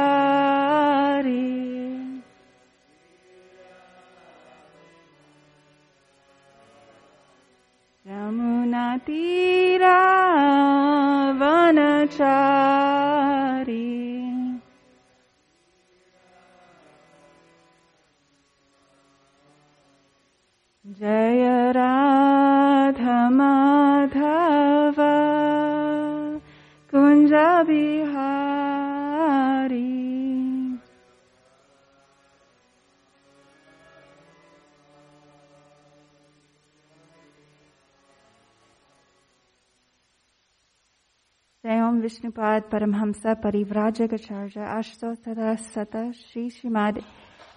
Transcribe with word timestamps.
Vishnupad 42.11 42.69
Paramhamsa 42.69 43.41
Parivrajagacharya 43.41 44.67
Ashto 44.79 45.15
Tada 45.17 45.57
Sata 45.57 46.13
Shri 46.13 46.49
Srimad 46.49 47.03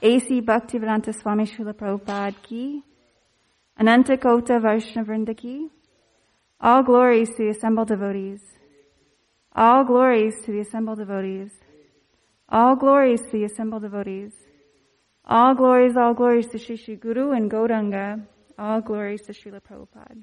A.C. 0.03 0.41
Bhaktivedanta 0.43 1.13
Swami 1.15 1.45
Srila 1.45 1.73
Prabhupada 1.75 2.35
Ki 2.43 2.83
Ananta 3.77 4.17
Kota 4.17 4.55
Vaishnavrinda 4.61 5.37
Ki 5.37 5.69
All 6.61 6.83
glories 6.83 7.31
to 7.31 7.37
the 7.39 7.49
assembled 7.49 7.89
devotees. 7.89 8.41
All 9.55 9.85
glories 9.85 10.35
to 10.45 10.53
the 10.53 10.61
assembled 10.61 10.99
devotees. 10.99 11.51
All 12.49 12.77
glories 12.77 13.23
to 13.23 13.33
the 13.33 13.45
assembled 13.45 13.83
devotees. 13.83 14.33
All 15.25 15.55
glories, 15.55 15.97
all 15.97 16.15
glories 16.15 16.47
to 16.49 16.59
Shri 16.59 16.77
Shri 16.77 16.97
Guru 16.97 17.33
and 17.33 17.51
Gauranga. 17.51 18.25
All 18.59 18.81
glories 18.81 19.23
to 19.23 19.33
Srila 19.33 19.61
Prabhupada. 19.61 20.23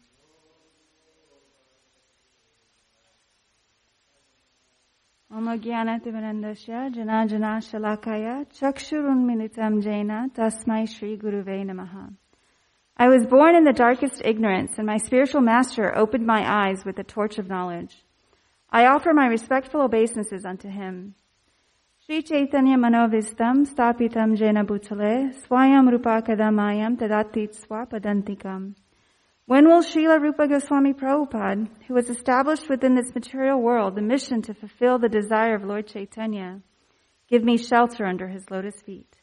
Om 5.33 5.47
Jnanativanandasya 5.47 6.93
Jana 6.93 7.25
Jana 7.25 7.61
Shalakaya 7.61 8.45
Chakshurunmilitam 8.51 9.81
Jaina 9.81 10.29
Tasmai 10.35 10.85
Shri 10.85 11.17
Guruve 11.17 11.65
Namaha. 11.65 12.13
I 12.97 13.07
was 13.07 13.25
born 13.27 13.55
in 13.55 13.63
the 13.63 13.71
darkest 13.71 14.21
ignorance, 14.25 14.73
and 14.75 14.85
my 14.85 14.97
spiritual 14.97 15.39
master 15.39 15.97
opened 15.97 16.25
my 16.25 16.43
eyes 16.45 16.83
with 16.83 16.97
the 16.97 17.05
torch 17.05 17.37
of 17.37 17.47
knowledge. 17.47 17.95
I 18.69 18.87
offer 18.87 19.13
my 19.13 19.27
respectful 19.27 19.79
obeisances 19.79 20.43
unto 20.43 20.67
him. 20.67 21.15
Sri 22.05 22.23
Chaitanya 22.23 22.75
Manovistam 22.75 23.65
Stapitam 23.65 24.35
Jena 24.37 24.65
Bhutale 24.65 25.33
Swayam 25.47 25.89
Rupa 25.89 26.21
Kadamayam 26.27 26.97
Tadatit 26.97 27.55
Swapadantikam. 27.55 28.75
When 29.45 29.67
will 29.67 29.83
Srila 29.83 30.21
Rupa 30.21 30.47
Goswami 30.47 30.93
Prabhupada, 30.93 31.67
who 31.87 31.95
has 31.95 32.09
established 32.09 32.69
within 32.69 32.95
this 32.95 33.13
material 33.13 33.59
world 33.59 33.95
the 33.95 34.01
mission 34.01 34.41
to 34.43 34.53
fulfill 34.53 34.99
the 34.99 35.09
desire 35.09 35.55
of 35.55 35.63
Lord 35.63 35.87
Chaitanya, 35.87 36.61
give 37.27 37.43
me 37.43 37.57
shelter 37.57 38.05
under 38.05 38.27
his 38.27 38.49
lotus 38.49 38.81
feet? 38.81 39.17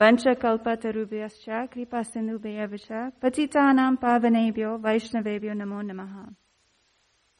Vancha 0.00 0.34
kalpatarubhyascha 0.34 1.70
kripa 1.70 2.04
sindhubhyavisha 2.04 3.12
patitanam 3.20 3.98
pavanebhyo 3.98 4.80
vaishnavebhyo 4.80 5.54
namo 5.54 5.82
namaha. 5.82 6.34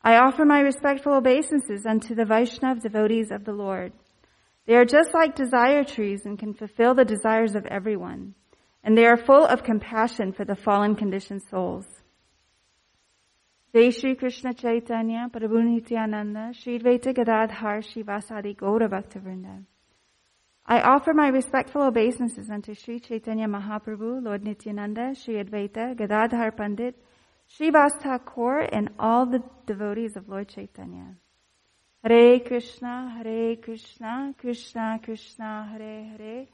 I 0.02 0.16
offer 0.16 0.44
my 0.44 0.60
respectful 0.60 1.14
obeisances 1.14 1.86
unto 1.86 2.14
the 2.14 2.24
Vaishnav 2.24 2.80
devotees 2.80 3.30
of 3.30 3.44
the 3.44 3.52
Lord. 3.52 3.92
They 4.66 4.74
are 4.74 4.84
just 4.84 5.14
like 5.14 5.34
desire 5.34 5.84
trees 5.84 6.26
and 6.26 6.38
can 6.38 6.52
fulfill 6.54 6.94
the 6.94 7.04
desires 7.04 7.54
of 7.54 7.66
everyone, 7.66 8.34
and 8.88 8.96
they 8.96 9.04
are 9.04 9.18
full 9.18 9.44
of 9.44 9.62
compassion 9.62 10.32
for 10.32 10.46
the 10.46 10.56
fallen 10.56 10.96
conditioned 10.96 11.42
souls. 11.50 11.86
Jai 13.74 13.90
Shri 13.90 14.14
Krishna 14.14 14.54
Chaitanya 14.54 15.28
Prabhu 15.30 15.62
Nityananda 15.62 16.54
Shri 16.54 16.78
Advaita 16.78 17.14
Gadadhar 17.14 17.82
Srivasadi 17.82 18.56
Gaura 18.56 18.88
Bhaktavrinda. 18.88 19.62
I 20.64 20.80
offer 20.80 21.12
my 21.12 21.28
respectful 21.28 21.82
obeisances 21.82 22.48
unto 22.48 22.72
Sri 22.72 22.98
Chaitanya 22.98 23.46
Mahaprabhu, 23.46 24.24
Lord 24.24 24.42
Nityananda, 24.42 25.14
Sri 25.14 25.34
Advaita, 25.34 25.94
Gadadhar 25.94 26.52
Pandit, 26.52 26.94
Srivas 27.46 28.00
Thakur, 28.00 28.60
and 28.60 28.88
all 28.98 29.26
the 29.26 29.42
devotees 29.66 30.16
of 30.16 30.30
Lord 30.30 30.48
Chaitanya. 30.48 31.14
Hare 32.02 32.40
Krishna, 32.40 33.14
Hare 33.18 33.56
Krishna, 33.56 34.34
Krishna 34.38 34.98
Krishna, 35.04 35.68
Hare 35.72 36.04
Hare, 36.04 36.46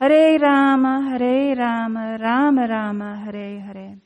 Hare 0.00 0.38
Rama, 0.38 1.10
Hare 1.10 1.56
Rama, 1.56 2.18
Rama 2.20 2.66
Rama, 2.68 3.22
Hare 3.24 3.60
Hare. 3.60 3.96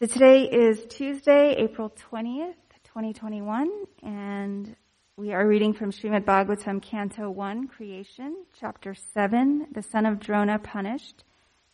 So 0.00 0.06
today 0.06 0.44
is 0.44 0.86
Tuesday, 0.88 1.54
April 1.58 1.92
20th, 2.10 2.54
2021, 2.84 3.70
and 4.02 4.74
we 5.16 5.32
are 5.32 5.46
reading 5.46 5.74
from 5.74 5.92
Srimad 5.92 6.24
Bhagavatam, 6.24 6.80
Canto 6.80 7.30
1, 7.30 7.68
Creation, 7.68 8.44
Chapter 8.58 8.94
7, 8.94 9.66
The 9.72 9.82
Son 9.82 10.06
of 10.06 10.20
Drona 10.20 10.58
Punished, 10.58 11.24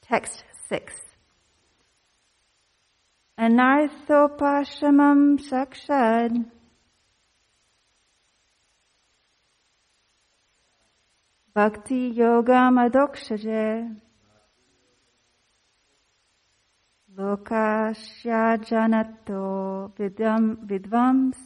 Text 0.03 0.43
6. 0.69 0.95
Anarthopashamam 3.39 5.39
sakshad 5.39 6.51
Bhakti 11.59 12.15
Yogam 12.15 12.79
Adokshaje 12.79 13.97
Lokasya 17.17 18.63
Janato 18.69 19.91
Vidam 19.99 20.45
Vidvams. 20.69 21.37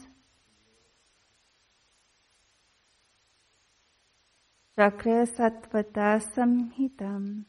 Chakra 4.77 5.25
Satvata 5.25 6.21
Samhitam. 6.21 7.45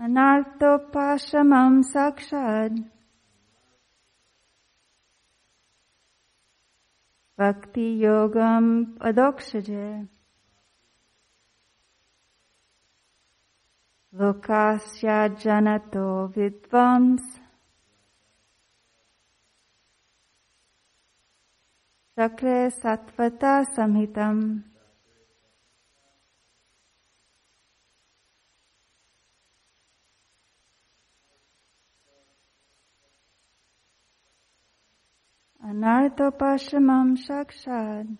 Anartopashamam 0.00 1.84
Sakshad 1.94 2.91
Bhakti 7.42 7.98
Yogam 7.98 8.66
Adokshaje 9.00 10.06
Lokasya 14.16 15.18
Janato 15.42 16.32
Vidvams. 16.32 17.24
Chakre 22.16 22.70
Satvata 22.80 23.66
Samhitam 23.74 24.62
Anarthopashamam 35.64 37.16
Shakshad 37.16 38.18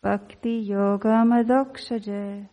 Bhakti 0.00 0.64
Yogam 0.68 1.32
Adokshaje 1.42 2.48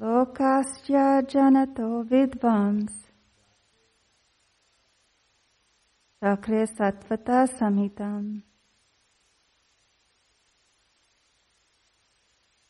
Lokasya 0.00 1.26
Janato 1.26 2.08
Vidvams 2.08 2.92
Chakre 6.22 6.64
Satvata 6.76 7.48
Samhitam 7.58 8.42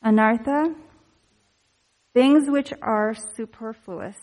Anartha 0.03 0.88
things 2.19 2.49
which 2.49 2.73
are 2.81 3.15
superfluous. 3.37 4.17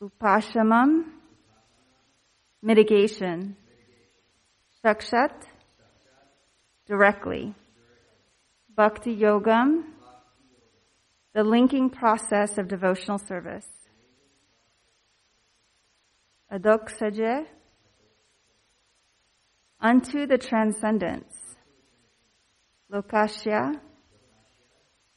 Upashamam, 0.00 1.06
mitigation. 2.62 3.56
Shakshat, 4.84 5.34
directly. 6.86 7.56
Bhakti 8.76 9.16
Yogam, 9.16 9.82
the 11.34 11.42
linking 11.42 11.90
process 11.90 12.56
of 12.56 12.68
devotional 12.68 13.18
service. 13.18 13.66
Adoksaje, 16.52 17.46
unto 19.80 20.24
the 20.24 20.38
transcendence. 20.38 21.34
Lokashya, 22.92 23.80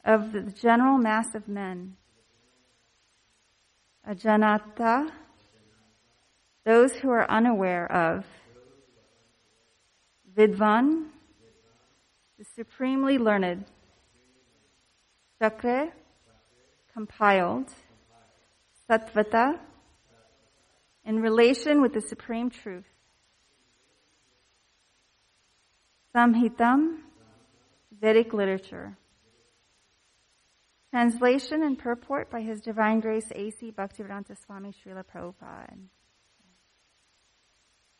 of 0.04 0.32
the 0.32 0.42
general 0.42 0.98
mass 0.98 1.34
of 1.34 1.48
men. 1.48 1.96
Ajanata, 4.08 5.10
those 6.64 6.92
who 6.96 7.10
are 7.10 7.30
unaware 7.30 7.90
of. 7.90 8.24
Vidvan, 10.36 11.08
the 12.38 12.44
supremely 12.56 13.18
learned. 13.18 13.64
Chakre, 15.40 15.92
compiled. 16.94 17.68
Satvata, 18.88 19.58
in 21.04 21.20
relation 21.20 21.80
with 21.80 21.92
the 21.94 22.00
supreme 22.00 22.50
truth. 22.50 22.84
Samhitam, 26.14 26.98
Vedic 28.00 28.32
literature. 28.32 28.96
Translation 30.92 31.62
and 31.62 31.78
purport 31.78 32.30
by 32.30 32.42
His 32.42 32.60
Divine 32.60 33.00
Grace 33.00 33.32
A.C. 33.34 33.72
Bhaktivedanta 33.72 34.36
Swami 34.44 34.74
Srila 34.74 35.02
Prabhupada. 35.02 35.74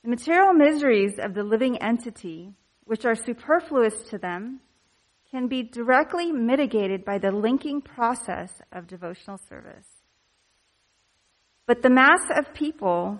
The 0.02 0.10
material 0.10 0.52
miseries 0.52 1.18
of 1.18 1.32
the 1.32 1.42
living 1.42 1.78
entity, 1.82 2.52
which 2.84 3.06
are 3.06 3.14
superfluous 3.14 3.94
to 4.10 4.18
them, 4.18 4.60
can 5.30 5.48
be 5.48 5.62
directly 5.62 6.32
mitigated 6.32 7.02
by 7.02 7.16
the 7.16 7.30
linking 7.30 7.80
process 7.80 8.60
of 8.72 8.88
devotional 8.88 9.38
service. 9.38 9.88
But 11.66 11.80
the 11.80 11.88
mass 11.88 12.20
of 12.36 12.52
people 12.52 13.18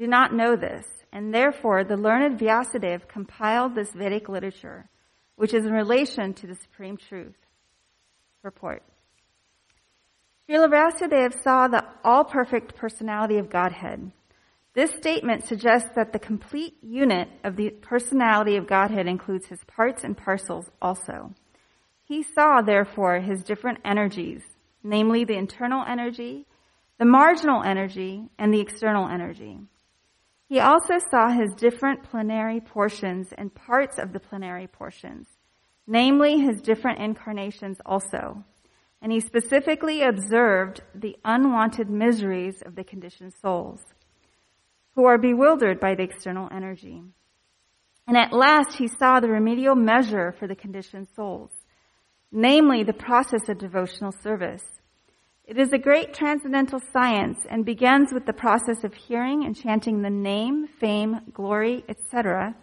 do 0.00 0.08
not 0.08 0.34
know 0.34 0.56
this, 0.56 0.84
and 1.12 1.32
therefore 1.32 1.84
the 1.84 1.96
learned 1.96 2.40
Vyasadeva 2.40 3.06
compiled 3.06 3.76
this 3.76 3.92
Vedic 3.92 4.28
literature 4.28 4.88
which 5.38 5.54
is 5.54 5.64
in 5.64 5.72
relation 5.72 6.34
to 6.34 6.48
the 6.48 6.56
supreme 6.56 6.96
truth. 6.96 7.36
Purport. 8.42 8.82
Srila 10.48 10.68
Vyasadeva 10.68 11.42
saw 11.42 11.68
the 11.68 11.84
all-perfect 12.02 12.74
personality 12.74 13.38
of 13.38 13.48
Godhead. 13.48 14.10
This 14.74 14.90
statement 14.90 15.46
suggests 15.46 15.90
that 15.94 16.12
the 16.12 16.18
complete 16.18 16.76
unit 16.82 17.28
of 17.44 17.54
the 17.54 17.70
personality 17.70 18.56
of 18.56 18.66
Godhead 18.66 19.06
includes 19.06 19.46
his 19.46 19.60
parts 19.64 20.02
and 20.02 20.16
parcels 20.16 20.66
also. 20.82 21.32
He 22.02 22.24
saw, 22.24 22.60
therefore, 22.60 23.20
his 23.20 23.44
different 23.44 23.78
energies, 23.84 24.42
namely 24.82 25.24
the 25.24 25.36
internal 25.36 25.84
energy, 25.86 26.46
the 26.98 27.04
marginal 27.04 27.62
energy, 27.62 28.24
and 28.40 28.52
the 28.52 28.60
external 28.60 29.08
energy. 29.08 29.60
He 30.48 30.60
also 30.60 30.94
saw 31.10 31.28
his 31.28 31.52
different 31.54 32.02
plenary 32.02 32.60
portions 32.60 33.32
and 33.36 33.54
parts 33.54 33.98
of 33.98 34.14
the 34.14 34.20
plenary 34.20 34.66
portions, 34.66 35.26
namely 35.86 36.38
his 36.38 36.62
different 36.62 37.00
incarnations 37.00 37.78
also. 37.84 38.44
And 39.02 39.12
he 39.12 39.20
specifically 39.20 40.02
observed 40.02 40.80
the 40.94 41.16
unwanted 41.24 41.90
miseries 41.90 42.62
of 42.62 42.76
the 42.76 42.82
conditioned 42.82 43.34
souls, 43.34 43.80
who 44.94 45.04
are 45.04 45.18
bewildered 45.18 45.78
by 45.78 45.94
the 45.94 46.02
external 46.02 46.48
energy. 46.50 47.02
And 48.06 48.16
at 48.16 48.32
last 48.32 48.76
he 48.78 48.88
saw 48.88 49.20
the 49.20 49.28
remedial 49.28 49.74
measure 49.74 50.32
for 50.32 50.48
the 50.48 50.56
conditioned 50.56 51.08
souls, 51.14 51.50
namely 52.32 52.84
the 52.84 52.94
process 52.94 53.50
of 53.50 53.58
devotional 53.58 54.12
service. 54.22 54.64
It 55.48 55.56
is 55.56 55.72
a 55.72 55.78
great 55.78 56.12
transcendental 56.12 56.78
science 56.92 57.46
and 57.48 57.64
begins 57.64 58.12
with 58.12 58.26
the 58.26 58.34
process 58.34 58.84
of 58.84 58.92
hearing 58.92 59.46
and 59.46 59.56
chanting 59.56 60.02
the 60.02 60.10
name, 60.10 60.66
fame, 60.78 61.22
glory, 61.32 61.86
etc. 61.88 62.54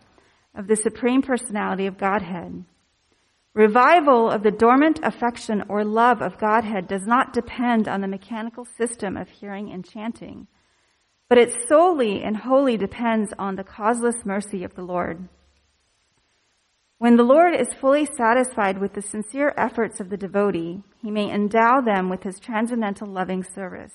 of 0.54 0.68
the 0.68 0.76
Supreme 0.76 1.24
Personality 1.24 1.88
of 1.88 1.98
Godhead. 1.98 2.64
Revival 3.56 4.30
of 4.30 4.44
the 4.44 4.52
dormant 4.52 5.00
affection 5.02 5.64
or 5.68 5.84
love 5.84 6.22
of 6.22 6.38
Godhead 6.38 6.88
does 6.88 7.08
not 7.08 7.34
depend 7.34 7.88
on 7.88 8.02
the 8.02 8.08
mechanical 8.08 8.68
system 8.78 9.18
of 9.18 9.30
hearing 9.30 9.72
and 9.72 9.84
chanting, 9.84 10.46
but 11.28 11.40
it 11.40 11.68
solely 11.68 12.22
and 12.22 12.38
wholly 12.38 12.78
depends 12.78 13.34
on 13.40 13.56
the 13.56 13.64
causeless 13.64 14.24
mercy 14.26 14.64
of 14.64 14.76
the 14.76 14.84
Lord. 14.84 15.28
When 17.06 17.18
the 17.18 17.24
Lord 17.24 17.54
is 17.54 17.72
fully 17.72 18.08
satisfied 18.08 18.80
with 18.80 18.94
the 18.94 19.02
sincere 19.04 19.54
efforts 19.60 20.00
of 20.00 20.10
the 20.10 20.18
devotee, 20.18 20.82
he 21.04 21.12
may 21.12 21.32
endow 21.32 21.80
them 21.80 22.10
with 22.10 22.24
his 22.24 22.40
transcendental 22.40 23.08
loving 23.08 23.44
service. 23.44 23.94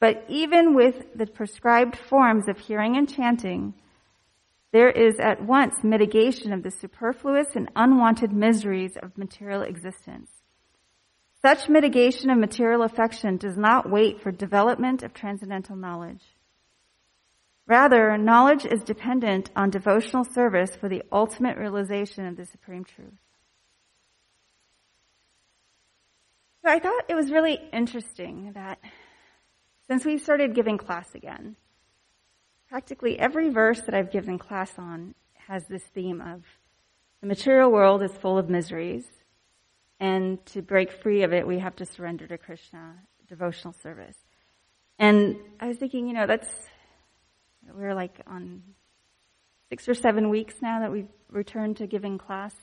But 0.00 0.24
even 0.28 0.74
with 0.74 1.16
the 1.16 1.28
prescribed 1.28 1.96
forms 1.96 2.48
of 2.48 2.58
hearing 2.58 2.96
and 2.96 3.08
chanting, 3.08 3.74
there 4.72 4.90
is 4.90 5.20
at 5.20 5.40
once 5.40 5.84
mitigation 5.84 6.52
of 6.52 6.64
the 6.64 6.72
superfluous 6.72 7.54
and 7.54 7.70
unwanted 7.76 8.32
miseries 8.32 8.96
of 9.00 9.16
material 9.16 9.62
existence. 9.62 10.32
Such 11.40 11.68
mitigation 11.68 12.28
of 12.28 12.38
material 12.38 12.82
affection 12.82 13.36
does 13.36 13.56
not 13.56 13.88
wait 13.88 14.20
for 14.20 14.32
development 14.32 15.04
of 15.04 15.14
transcendental 15.14 15.76
knowledge. 15.76 16.24
Rather, 17.68 18.16
knowledge 18.16 18.64
is 18.64 18.82
dependent 18.82 19.50
on 19.54 19.68
devotional 19.68 20.24
service 20.24 20.74
for 20.74 20.88
the 20.88 21.02
ultimate 21.12 21.58
realization 21.58 22.26
of 22.26 22.34
the 22.34 22.46
supreme 22.46 22.82
truth. 22.82 23.20
So 26.64 26.70
I 26.70 26.78
thought 26.78 27.04
it 27.08 27.14
was 27.14 27.30
really 27.30 27.60
interesting 27.72 28.52
that 28.54 28.78
since 29.86 30.06
we 30.06 30.16
started 30.16 30.54
giving 30.54 30.78
class 30.78 31.14
again, 31.14 31.56
practically 32.70 33.18
every 33.18 33.50
verse 33.50 33.82
that 33.82 33.94
I've 33.94 34.10
given 34.10 34.38
class 34.38 34.72
on 34.78 35.14
has 35.46 35.66
this 35.66 35.82
theme 35.82 36.22
of 36.22 36.44
the 37.20 37.26
material 37.26 37.70
world 37.70 38.02
is 38.02 38.12
full 38.12 38.38
of 38.38 38.48
miseries. 38.48 39.04
And 40.00 40.44
to 40.46 40.62
break 40.62 40.90
free 40.90 41.22
of 41.22 41.34
it, 41.34 41.46
we 41.46 41.58
have 41.58 41.76
to 41.76 41.84
surrender 41.84 42.26
to 42.28 42.38
Krishna, 42.38 42.94
devotional 43.28 43.74
service. 43.82 44.16
And 44.98 45.36
I 45.60 45.68
was 45.68 45.76
thinking, 45.76 46.06
you 46.06 46.14
know, 46.14 46.26
that's, 46.26 46.48
we're 47.74 47.94
like 47.94 48.20
on 48.26 48.62
six 49.68 49.88
or 49.88 49.94
seven 49.94 50.30
weeks 50.30 50.54
now 50.62 50.80
that 50.80 50.90
we've 50.90 51.08
returned 51.30 51.76
to 51.78 51.86
giving 51.86 52.18
class. 52.18 52.54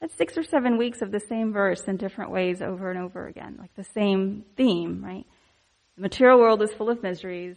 That's 0.00 0.14
six 0.14 0.36
or 0.38 0.44
seven 0.44 0.78
weeks 0.78 1.02
of 1.02 1.10
the 1.10 1.20
same 1.20 1.52
verse 1.52 1.82
in 1.88 1.96
different 1.96 2.30
ways 2.30 2.62
over 2.62 2.90
and 2.90 3.00
over 3.00 3.26
again, 3.26 3.56
like 3.58 3.74
the 3.74 3.86
same 3.94 4.44
theme, 4.56 5.04
right? 5.04 5.26
The 5.96 6.02
material 6.02 6.38
world 6.38 6.62
is 6.62 6.72
full 6.72 6.90
of 6.90 7.02
miseries, 7.02 7.56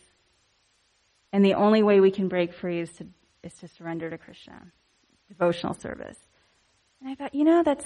and 1.32 1.46
the 1.46 1.54
only 1.54 1.84
way 1.84 2.00
we 2.00 2.12
can 2.12 2.28
break 2.28 2.54
free 2.54 2.82
is 2.82 2.92
to, 2.94 3.06
is 3.44 3.54
to 3.56 3.68
surrender 3.68 4.10
to 4.10 4.18
Krishna, 4.18 4.60
devotional 5.30 5.76
service. 5.76 6.18
And 7.00 7.10
I 7.10 7.16
thought, 7.16 7.36
you 7.36 7.44
know, 7.44 7.62
that's, 7.64 7.86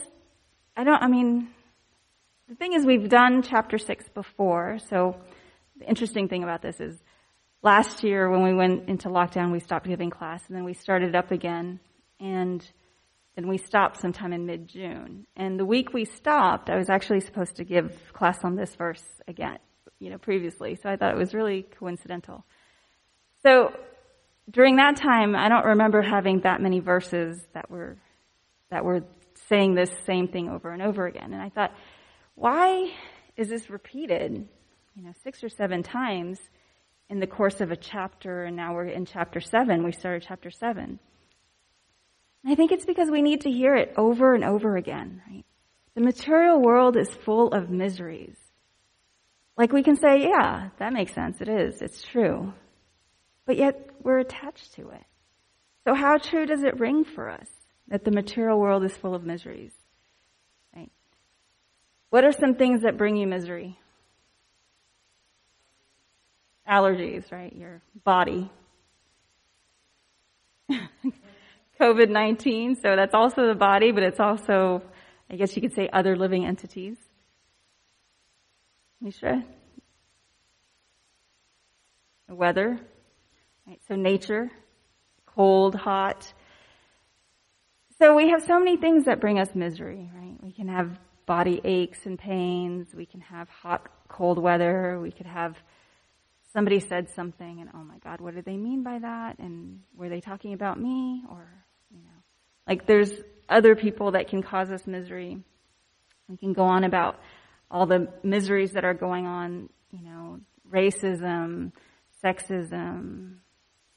I 0.78 0.86
don't, 0.86 1.02
I 1.02 1.08
mean, 1.08 1.50
the 2.48 2.56
thing 2.56 2.74
is 2.74 2.86
we've 2.86 3.10
done 3.10 3.44
chapter 3.44 3.78
six 3.78 4.08
before, 4.08 4.80
so 4.90 5.18
the 5.78 5.86
interesting 5.88 6.30
thing 6.30 6.44
about 6.44 6.62
this 6.62 6.80
is 6.80 6.98
last 7.66 8.04
year 8.04 8.30
when 8.30 8.44
we 8.44 8.54
went 8.54 8.88
into 8.88 9.10
lockdown, 9.10 9.52
we 9.52 9.60
stopped 9.60 9.88
giving 9.88 10.12
class 10.12 10.44
and 10.48 10.56
then 10.56 10.64
we 10.64 10.74
started 10.74 11.16
up 11.16 11.32
again 11.32 11.80
and 12.20 12.64
then 13.36 13.48
we 13.48 13.58
stopped 13.58 14.00
sometime 14.00 14.32
in 14.32 14.46
mid-June. 14.46 15.26
And 15.36 15.60
the 15.60 15.66
week 15.66 15.92
we 15.92 16.06
stopped, 16.06 16.70
I 16.70 16.78
was 16.78 16.90
actually 16.92 17.22
supposed 17.22 17.56
to 17.56 17.64
give 17.64 18.14
class 18.14 18.38
on 18.44 18.56
this 18.56 18.74
verse 18.76 19.04
again, 19.28 19.58
you 20.00 20.12
know, 20.12 20.20
previously. 20.20 20.78
So 20.82 20.90
I 20.90 20.96
thought 20.96 21.12
it 21.12 21.18
was 21.18 21.34
really 21.34 21.64
coincidental. 21.64 22.46
So 23.42 23.74
during 24.50 24.76
that 24.76 24.98
time, 24.98 25.36
I 25.36 25.50
don't 25.50 25.66
remember 25.66 26.04
having 26.04 26.42
that 26.42 26.62
many 26.62 26.80
verses 26.80 27.40
that 27.54 27.70
were, 27.72 27.98
that 28.70 28.86
were 28.86 29.02
saying 29.50 29.74
this 29.74 29.92
same 30.06 30.28
thing 30.28 30.50
over 30.50 30.70
and 30.70 30.84
over 30.84 31.08
again. 31.08 31.34
And 31.34 31.42
I 31.42 31.50
thought, 31.50 31.74
why 32.36 32.92
is 33.36 33.50
this 33.50 33.72
repeated, 33.72 34.48
you 34.96 35.04
know, 35.04 35.14
six 35.24 35.44
or 35.44 35.50
seven 35.50 35.82
times 35.82 36.40
in 37.10 37.20
the 37.20 37.28
course 37.28 37.62
of 37.62 37.72
a 37.72 37.76
chapter 37.76 38.44
and 38.44 38.56
now 38.56 38.74
we're 38.74 38.86
in 38.86 39.06
chapter 39.06 39.40
seven. 39.40 39.84
We 39.84 39.92
started 39.92 40.26
chapter 40.28 40.50
seven. 40.50 41.00
And 42.44 42.52
I 42.52 42.56
think 42.56 42.72
it's 42.72 42.86
because 42.86 43.10
we 43.10 43.22
need 43.22 43.42
to 43.42 43.52
hear 43.52 43.76
it 43.76 43.94
over 43.98 44.34
and 44.34 44.44
over 44.44 44.78
again, 44.78 45.22
right? 45.28 45.46
The 45.96 46.02
material 46.02 46.62
world 46.62 46.98
is 46.98 47.10
full 47.10 47.54
of 47.54 47.70
miseries. 47.70 48.36
Like 49.58 49.72
we 49.72 49.84
can 49.84 49.96
say, 49.96 50.24
yeah, 50.24 50.70
that 50.80 50.94
makes 50.94 51.14
sense. 51.14 51.40
It 51.40 51.48
is. 51.48 51.82
It's 51.82 52.02
true. 52.04 52.54
But 53.46 53.58
yet 53.58 53.90
we're 54.02 54.20
attached 54.20 54.74
to 54.76 54.90
it. 54.90 55.04
So 55.88 55.94
how 55.94 56.18
true 56.18 56.46
does 56.46 56.64
it 56.64 56.80
ring 56.80 57.06
for 57.06 57.30
us 57.30 57.48
that 57.88 58.04
the 58.04 58.12
material 58.12 58.60
world 58.60 58.84
is 58.84 58.98
full 58.98 59.16
of 59.16 59.24
miseries? 59.24 59.72
Right? 60.76 60.92
What 62.10 62.26
are 62.26 62.32
some 62.32 62.56
things 62.56 62.82
that 62.82 62.98
bring 62.98 63.16
you 63.16 63.28
misery? 63.28 63.80
Allergies, 66.70 67.32
right? 67.32 67.56
Your 67.56 67.82
body. 68.04 68.50
COVID 71.80 72.10
19, 72.10 72.76
so 72.76 72.96
that's 72.96 73.14
also 73.14 73.48
the 73.48 73.56
body, 73.56 73.92
but 73.92 74.04
it's 74.04 74.20
also, 74.20 74.82
I 75.30 75.36
guess 75.36 75.56
you 75.56 75.62
could 75.62 75.74
say, 75.74 75.90
other 75.92 76.16
living 76.16 76.46
entities. 76.46 76.98
Mishra? 79.02 79.44
The 82.28 82.36
weather, 82.36 82.80
right? 83.68 83.80
So 83.88 83.96
nature, 83.96 84.50
cold, 85.26 85.76
hot. 85.76 86.32
So 88.00 88.16
we 88.16 88.30
have 88.30 88.44
so 88.44 88.58
many 88.58 88.78
things 88.78 89.06
that 89.06 89.20
bring 89.20 89.38
us 89.38 89.54
misery, 89.54 90.10
right? 90.16 90.38
We 90.42 90.52
can 90.52 90.70
have 90.70 90.98
body 91.26 91.62
aches 91.64 92.06
and 92.06 92.18
pains. 92.18 92.88
We 92.96 93.06
can 93.06 93.22
have 93.22 93.50
hot, 93.50 93.90
cold 94.08 94.40
weather. 94.40 95.00
We 95.02 95.12
could 95.12 95.26
have 95.26 95.56
somebody 96.56 96.80
said 96.80 97.10
something 97.10 97.60
and 97.60 97.70
oh 97.74 97.84
my 97.84 97.98
god 97.98 98.22
what 98.22 98.34
did 98.34 98.46
they 98.46 98.56
mean 98.56 98.82
by 98.82 98.98
that? 98.98 99.38
And 99.40 99.82
were 99.96 100.08
they 100.08 100.22
talking 100.22 100.54
about 100.54 100.80
me 100.80 101.22
or 101.30 101.46
you 101.92 101.98
know 101.98 102.20
like 102.66 102.88
there's 102.88 103.12
other 103.50 103.76
people 103.76 104.12
that 104.12 104.30
can 104.30 104.42
cause 104.42 104.72
us 104.72 104.88
misery. 104.88 105.38
We 106.30 106.38
can 106.38 106.54
go 106.54 106.64
on 106.64 106.86
about 106.86 107.20
all 107.70 107.86
the 107.86 108.08
miseries 108.24 108.72
that 108.72 108.86
are 108.86 108.94
going 108.94 109.28
on 109.28 109.70
you 109.92 110.02
know 110.02 110.40
racism 110.72 111.74
sexism 112.24 113.36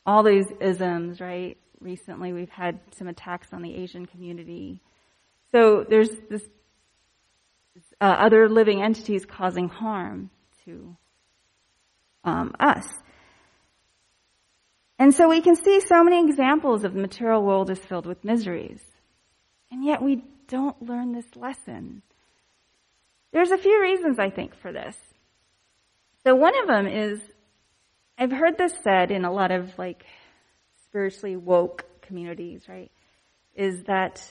all 0.05 0.25
these 0.25 0.47
isms 0.61 1.21
right? 1.21 1.57
Recently 1.81 2.33
we've 2.33 2.51
had 2.51 2.81
some 2.91 3.07
attacks 3.07 3.53
on 3.53 3.63
the 3.63 3.73
asian 3.73 4.05
community. 4.05 4.81
So 5.53 5.87
there's 5.89 6.11
this 6.29 6.43
uh, 8.01 8.05
other 8.05 8.49
living 8.49 8.83
entities 8.83 9.25
causing 9.25 9.69
harm 9.69 10.31
to 10.65 10.97
um, 12.25 12.55
us. 12.59 12.87
And 14.99 15.15
so 15.15 15.29
we 15.29 15.41
can 15.41 15.55
see 15.55 15.81
so 15.81 16.03
many 16.03 16.29
examples 16.29 16.85
of 16.85 16.95
the 16.95 17.01
material 17.01 17.43
world 17.43 17.71
is 17.71 17.79
filled 17.79 18.07
with 18.07 18.25
miseries. 18.25 18.83
And 19.71 19.85
yet 19.85 20.03
we 20.03 20.25
don't 20.49 20.81
learn 20.83 21.13
this 21.13 21.37
lesson. 21.37 22.03
There's 23.33 23.51
a 23.51 23.59
few 23.59 23.81
reasons 23.81 24.19
I 24.19 24.31
think 24.31 24.55
for 24.57 24.73
this. 24.73 24.97
So 26.25 26.35
one 26.35 26.59
of 26.61 26.67
them 26.67 26.87
is, 26.87 27.21
I've 28.17 28.33
heard 28.33 28.59
this 28.59 28.73
said 28.83 29.11
in 29.11 29.25
a 29.25 29.33
lot 29.33 29.51
of 29.51 29.79
like 29.79 30.05
spiritually 30.87 31.37
woke 31.37 31.85
communities, 32.03 32.63
right? 32.69 32.91
Is 33.55 33.85
that 33.85 34.23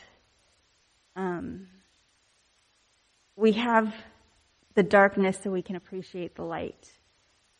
um, 1.15 1.67
we 3.35 3.53
have 3.53 3.93
the 4.75 4.83
darkness 4.83 5.39
so 5.43 5.49
we 5.49 5.61
can 5.61 5.75
appreciate 5.75 6.35
the 6.35 6.43
light. 6.43 6.91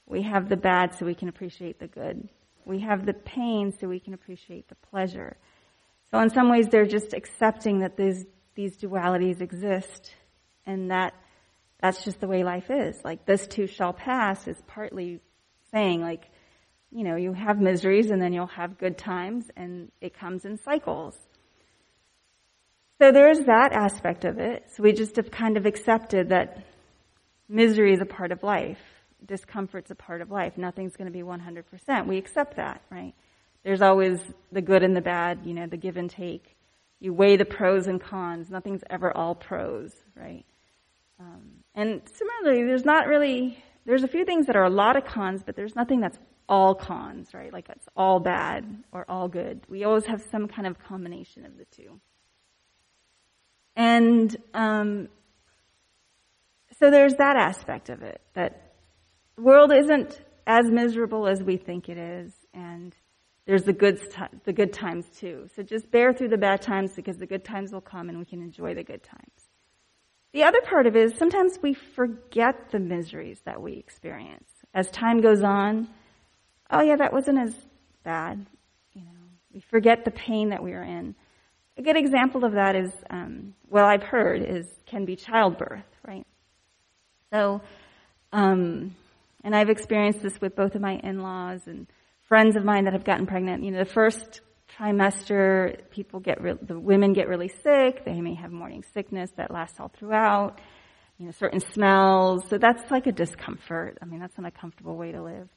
We 0.07 0.23
have 0.23 0.47
the 0.47 0.57
bad 0.57 0.95
so 0.95 1.05
we 1.05 1.15
can 1.15 1.27
appreciate 1.27 1.79
the 1.79 1.87
good. 1.87 2.27
We 2.65 2.79
have 2.79 3.05
the 3.05 3.13
pain 3.13 3.73
so 3.77 3.87
we 3.87 3.99
can 3.99 4.13
appreciate 4.13 4.69
the 4.69 4.75
pleasure. 4.89 5.35
So 6.11 6.19
in 6.19 6.29
some 6.29 6.49
ways 6.49 6.69
they're 6.69 6.85
just 6.85 7.13
accepting 7.13 7.79
that 7.79 7.97
these, 7.97 8.25
these 8.55 8.77
dualities 8.77 9.41
exist 9.41 10.13
and 10.65 10.91
that 10.91 11.13
that's 11.81 12.03
just 12.03 12.19
the 12.21 12.27
way 12.27 12.43
life 12.43 12.71
is. 12.71 12.99
Like 13.03 13.25
this 13.25 13.45
too 13.47 13.67
shall 13.67 13.93
pass 13.93 14.47
is 14.47 14.57
partly 14.65 15.19
saying 15.71 16.01
like, 16.01 16.29
you 16.91 17.03
know, 17.03 17.17
you 17.17 17.33
have 17.33 17.59
miseries 17.59 18.09
and 18.09 18.21
then 18.21 18.31
you'll 18.31 18.47
have 18.47 18.77
good 18.77 18.97
times 18.97 19.45
and 19.57 19.91
it 19.99 20.17
comes 20.17 20.45
in 20.45 20.57
cycles. 20.57 21.15
So 22.99 23.11
there's 23.11 23.41
that 23.41 23.73
aspect 23.73 24.23
of 24.25 24.39
it. 24.39 24.71
So 24.73 24.83
we 24.83 24.93
just 24.93 25.17
have 25.17 25.29
kind 25.29 25.57
of 25.57 25.65
accepted 25.65 26.29
that 26.29 26.63
misery 27.49 27.93
is 27.93 28.01
a 28.01 28.05
part 28.05 28.31
of 28.31 28.41
life 28.41 28.79
discomfort's 29.25 29.91
a 29.91 29.95
part 29.95 30.21
of 30.21 30.31
life. 30.31 30.57
Nothing's 30.57 30.95
going 30.95 31.11
to 31.11 31.11
be 31.11 31.23
100%. 31.23 32.07
We 32.07 32.17
accept 32.17 32.57
that, 32.57 32.81
right? 32.89 33.13
There's 33.63 33.81
always 33.81 34.19
the 34.51 34.61
good 34.61 34.83
and 34.83 34.95
the 34.95 35.01
bad, 35.01 35.39
you 35.43 35.53
know, 35.53 35.67
the 35.67 35.77
give 35.77 35.97
and 35.97 36.09
take. 36.09 36.55
You 36.99 37.13
weigh 37.13 37.37
the 37.37 37.45
pros 37.45 37.87
and 37.87 38.01
cons. 38.01 38.49
Nothing's 38.49 38.83
ever 38.89 39.15
all 39.15 39.35
pros, 39.35 39.93
right? 40.15 40.45
Um, 41.19 41.63
and 41.75 42.01
similarly, 42.13 42.63
there's 42.63 42.85
not 42.85 43.07
really, 43.07 43.61
there's 43.85 44.03
a 44.03 44.07
few 44.07 44.25
things 44.25 44.47
that 44.47 44.55
are 44.55 44.65
a 44.65 44.69
lot 44.69 44.95
of 44.95 45.05
cons, 45.05 45.41
but 45.45 45.55
there's 45.55 45.75
nothing 45.75 45.99
that's 45.99 46.17
all 46.49 46.75
cons, 46.75 47.33
right? 47.33 47.51
Like 47.51 47.69
it's 47.69 47.87
all 47.95 48.19
bad 48.19 48.83
or 48.91 49.05
all 49.09 49.27
good. 49.27 49.61
We 49.67 49.83
always 49.83 50.05
have 50.05 50.23
some 50.31 50.47
kind 50.47 50.67
of 50.67 50.79
combination 50.79 51.45
of 51.45 51.57
the 51.57 51.65
two. 51.65 51.99
And 53.75 54.35
um, 54.53 55.09
so 56.79 56.89
there's 56.89 57.15
that 57.15 57.35
aspect 57.35 57.89
of 57.89 58.01
it 58.01 58.21
that 58.33 58.66
the 59.37 59.43
world 59.43 59.71
isn't 59.71 60.19
as 60.45 60.65
miserable 60.69 61.27
as 61.27 61.43
we 61.43 61.57
think 61.57 61.89
it 61.89 61.97
is, 61.97 62.33
and 62.53 62.95
there's 63.45 63.63
the 63.63 63.73
good, 63.73 64.01
the 64.45 64.53
good 64.53 64.73
times 64.73 65.05
too. 65.19 65.47
So 65.55 65.63
just 65.63 65.91
bear 65.91 66.11
through 66.11 66.29
the 66.29 66.37
bad 66.37 66.61
times 66.61 66.93
because 66.95 67.17
the 67.17 67.27
good 67.27 67.45
times 67.45 67.71
will 67.71 67.81
come 67.81 68.09
and 68.09 68.17
we 68.17 68.25
can 68.25 68.41
enjoy 68.41 68.73
the 68.73 68.83
good 68.83 69.03
times. 69.03 69.31
The 70.33 70.43
other 70.43 70.59
part 70.61 70.87
of 70.87 70.95
it 70.95 71.03
is 71.03 71.17
sometimes 71.17 71.59
we 71.61 71.73
forget 71.73 72.71
the 72.71 72.79
miseries 72.79 73.39
that 73.45 73.61
we 73.61 73.73
experience. 73.73 74.49
As 74.73 74.89
time 74.91 75.21
goes 75.21 75.43
on, 75.43 75.87
oh 76.69 76.81
yeah, 76.81 76.95
that 76.97 77.13
wasn't 77.13 77.39
as 77.39 77.55
bad. 78.03 78.45
You 78.93 79.01
know, 79.01 79.27
we 79.53 79.61
forget 79.61 80.03
the 80.03 80.11
pain 80.11 80.49
that 80.49 80.61
we 80.63 80.73
are 80.73 80.83
in. 80.83 81.15
A 81.77 81.81
good 81.81 81.95
example 81.95 82.43
of 82.43 82.53
that 82.53 82.75
is, 82.75 82.91
um, 83.09 83.53
well, 83.69 83.85
I've 83.85 84.03
heard 84.03 84.41
is 84.41 84.67
can 84.87 85.05
be 85.05 85.15
childbirth, 85.15 85.85
right? 86.05 86.25
So, 87.31 87.61
um, 88.33 88.95
and 89.43 89.55
I've 89.55 89.69
experienced 89.69 90.21
this 90.21 90.39
with 90.41 90.55
both 90.55 90.75
of 90.75 90.81
my 90.81 90.99
in-laws 91.03 91.61
and 91.67 91.87
friends 92.23 92.55
of 92.55 92.63
mine 92.65 92.85
that 92.85 92.93
have 92.93 93.03
gotten 93.03 93.25
pregnant. 93.25 93.63
You 93.63 93.71
know, 93.71 93.79
the 93.79 93.85
first 93.85 94.41
trimester, 94.77 95.89
people 95.91 96.19
get, 96.19 96.41
re- 96.41 96.57
the 96.61 96.79
women 96.79 97.13
get 97.13 97.27
really 97.27 97.47
sick. 97.47 98.03
They 98.05 98.19
may 98.21 98.35
have 98.35 98.51
morning 98.51 98.83
sickness 98.93 99.31
that 99.37 99.51
lasts 99.51 99.79
all 99.79 99.89
throughout. 99.97 100.59
You 101.17 101.25
know, 101.25 101.31
certain 101.31 101.59
smells. 101.59 102.47
So 102.49 102.57
that's 102.57 102.91
like 102.91 103.07
a 103.07 103.11
discomfort. 103.11 103.97
I 104.01 104.05
mean, 104.05 104.19
that's 104.19 104.37
not 104.37 104.47
a 104.47 104.51
comfortable 104.51 104.95
way 104.95 105.13
to 105.13 105.23
live. 105.23 105.49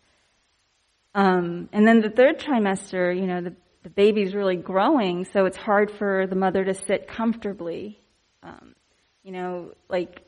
Um, 1.14 1.68
and 1.72 1.86
then 1.86 2.00
the 2.00 2.10
third 2.10 2.38
trimester, 2.38 3.14
you 3.14 3.26
know, 3.26 3.40
the, 3.42 3.54
the 3.82 3.90
baby's 3.90 4.34
really 4.34 4.56
growing, 4.56 5.24
so 5.24 5.46
it's 5.46 5.56
hard 5.56 5.90
for 5.90 6.26
the 6.26 6.36
mother 6.36 6.64
to 6.64 6.74
sit 6.74 7.08
comfortably. 7.08 7.98
Um, 8.42 8.74
You 9.22 9.32
know, 9.32 9.72
like, 9.88 10.22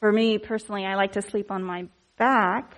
for 0.00 0.10
me 0.10 0.38
personally, 0.38 0.84
I 0.84 0.96
like 0.96 1.12
to 1.12 1.22
sleep 1.22 1.50
on 1.50 1.62
my 1.62 1.86
back, 2.16 2.76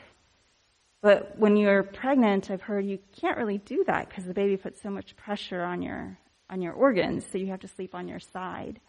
but 1.01 1.39
when 1.39 1.57
you're 1.57 1.83
pregnant, 1.83 2.51
I've 2.51 2.63
heard 2.63 2.87
you 2.87 2.99
can't 3.21 3.37
really 3.37 3.59
do 3.59 3.85
that 3.87 4.09
because 4.09 4.25
the 4.25 4.35
baby 4.35 4.57
puts 4.57 4.81
so 4.81 4.91
much 4.91 5.17
pressure 5.17 5.63
on 5.63 5.83
your, 5.83 6.19
on 6.49 6.63
your 6.63 6.73
organs, 6.73 7.27
so 7.31 7.39
you 7.39 7.49
have 7.49 7.61
to 7.61 7.69
sleep 7.69 7.95
on 7.95 8.09
your 8.09 8.21
side. 8.21 8.81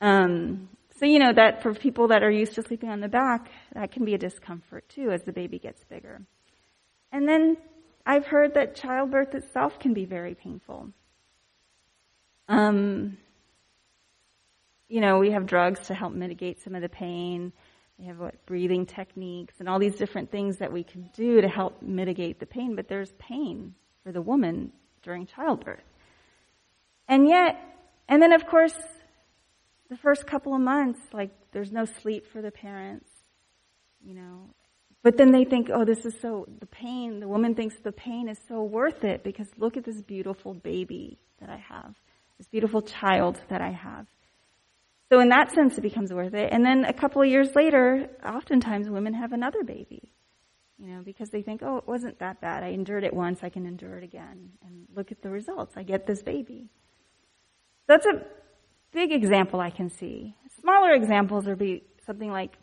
Um, 0.00 0.68
so 0.98 1.06
you 1.06 1.18
know 1.18 1.32
that 1.32 1.62
for 1.62 1.74
people 1.74 2.08
that 2.08 2.22
are 2.22 2.30
used 2.30 2.54
to 2.54 2.62
sleeping 2.62 2.88
on 2.88 3.00
the 3.00 3.08
back, 3.08 3.50
that 3.74 3.92
can 3.92 4.04
be 4.04 4.14
a 4.14 4.18
discomfort 4.18 4.88
too 4.88 5.10
as 5.10 5.22
the 5.22 5.32
baby 5.32 5.58
gets 5.58 5.84
bigger. 5.84 6.22
And 7.12 7.28
then 7.28 7.56
I've 8.04 8.26
heard 8.26 8.54
that 8.54 8.76
childbirth 8.76 9.34
itself 9.34 9.78
can 9.78 9.94
be 9.94 10.04
very 10.04 10.34
painful. 10.34 10.88
Um, 12.48 13.18
you 14.88 15.00
know, 15.00 15.18
we 15.18 15.32
have 15.32 15.46
drugs 15.46 15.86
to 15.88 15.94
help 15.94 16.12
mitigate 16.12 16.62
some 16.62 16.74
of 16.74 16.82
the 16.82 16.88
pain. 16.88 17.52
We 17.98 18.06
have 18.06 18.18
what 18.18 18.44
breathing 18.46 18.84
techniques 18.84 19.54
and 19.58 19.68
all 19.68 19.78
these 19.78 19.96
different 19.96 20.30
things 20.30 20.58
that 20.58 20.72
we 20.72 20.84
can 20.84 21.10
do 21.14 21.40
to 21.40 21.48
help 21.48 21.80
mitigate 21.80 22.38
the 22.38 22.46
pain, 22.46 22.76
but 22.76 22.88
there's 22.88 23.12
pain 23.18 23.74
for 24.02 24.12
the 24.12 24.20
woman 24.20 24.72
during 25.02 25.26
childbirth. 25.26 25.84
And 27.08 27.26
yet, 27.26 27.56
and 28.08 28.20
then 28.20 28.32
of 28.32 28.46
course, 28.46 28.76
the 29.88 29.96
first 29.96 30.26
couple 30.26 30.54
of 30.54 30.60
months, 30.60 31.00
like 31.12 31.30
there's 31.52 31.72
no 31.72 31.84
sleep 31.84 32.26
for 32.30 32.42
the 32.42 32.50
parents, 32.50 33.08
you 34.04 34.14
know. 34.14 34.50
But 35.02 35.16
then 35.16 35.30
they 35.30 35.44
think, 35.44 35.70
oh, 35.72 35.84
this 35.84 36.04
is 36.04 36.14
so, 36.20 36.46
the 36.58 36.66
pain, 36.66 37.20
the 37.20 37.28
woman 37.28 37.54
thinks 37.54 37.76
the 37.82 37.92
pain 37.92 38.28
is 38.28 38.38
so 38.48 38.62
worth 38.62 39.04
it 39.04 39.22
because 39.22 39.46
look 39.56 39.76
at 39.76 39.84
this 39.84 40.02
beautiful 40.02 40.52
baby 40.52 41.18
that 41.40 41.48
I 41.48 41.56
have, 41.56 41.94
this 42.38 42.48
beautiful 42.48 42.82
child 42.82 43.40
that 43.48 43.60
I 43.60 43.70
have. 43.70 44.06
So 45.10 45.20
in 45.20 45.28
that 45.28 45.52
sense, 45.52 45.78
it 45.78 45.82
becomes 45.82 46.12
worth 46.12 46.34
it. 46.34 46.52
And 46.52 46.64
then 46.64 46.84
a 46.84 46.92
couple 46.92 47.22
of 47.22 47.28
years 47.28 47.54
later, 47.54 48.08
oftentimes 48.24 48.90
women 48.90 49.14
have 49.14 49.32
another 49.32 49.62
baby, 49.62 50.12
you 50.78 50.88
know, 50.88 51.02
because 51.04 51.30
they 51.30 51.42
think, 51.42 51.62
oh, 51.62 51.76
it 51.76 51.86
wasn't 51.86 52.18
that 52.18 52.40
bad. 52.40 52.64
I 52.64 52.68
endured 52.68 53.04
it 53.04 53.14
once, 53.14 53.44
I 53.44 53.48
can 53.48 53.66
endure 53.66 53.98
it 53.98 54.04
again. 54.04 54.50
And 54.66 54.86
look 54.94 55.12
at 55.12 55.22
the 55.22 55.30
results. 55.30 55.76
I 55.76 55.84
get 55.84 56.06
this 56.06 56.22
baby. 56.22 56.70
That's 57.86 58.06
a 58.06 58.24
big 58.92 59.12
example 59.12 59.60
I 59.60 59.70
can 59.70 59.90
see. 59.90 60.34
Smaller 60.60 60.92
examples 60.92 61.46
would 61.46 61.58
be 61.58 61.84
something 62.04 62.32
like, 62.32 62.56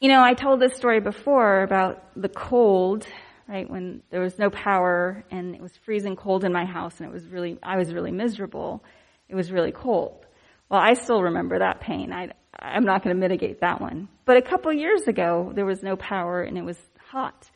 you 0.00 0.08
know, 0.08 0.22
I 0.22 0.34
told 0.34 0.60
this 0.60 0.74
story 0.74 1.00
before 1.00 1.62
about 1.62 2.02
the 2.14 2.28
cold, 2.28 3.06
right, 3.48 3.68
when 3.70 4.02
there 4.10 4.20
was 4.20 4.38
no 4.38 4.50
power 4.50 5.24
and 5.30 5.54
it 5.54 5.62
was 5.62 5.74
freezing 5.78 6.16
cold 6.16 6.44
in 6.44 6.52
my 6.52 6.66
house 6.66 7.00
and 7.00 7.08
it 7.08 7.12
was 7.12 7.26
really, 7.26 7.58
I 7.62 7.78
was 7.78 7.94
really 7.94 8.12
miserable. 8.12 8.84
It 9.30 9.34
was 9.34 9.50
really 9.50 9.72
cold. 9.72 10.25
Well, 10.68 10.80
I 10.80 10.94
still 10.94 11.22
remember 11.22 11.58
that 11.60 11.80
pain. 11.80 12.12
I, 12.12 12.30
I'm 12.58 12.84
not 12.84 13.04
going 13.04 13.14
to 13.14 13.20
mitigate 13.20 13.60
that 13.60 13.80
one. 13.80 14.08
But 14.24 14.36
a 14.36 14.42
couple 14.42 14.72
years 14.72 15.02
ago, 15.02 15.52
there 15.54 15.64
was 15.64 15.82
no 15.82 15.96
power 15.96 16.42
and 16.42 16.58
it 16.58 16.64
was 16.64 16.78
hot. 16.98 17.50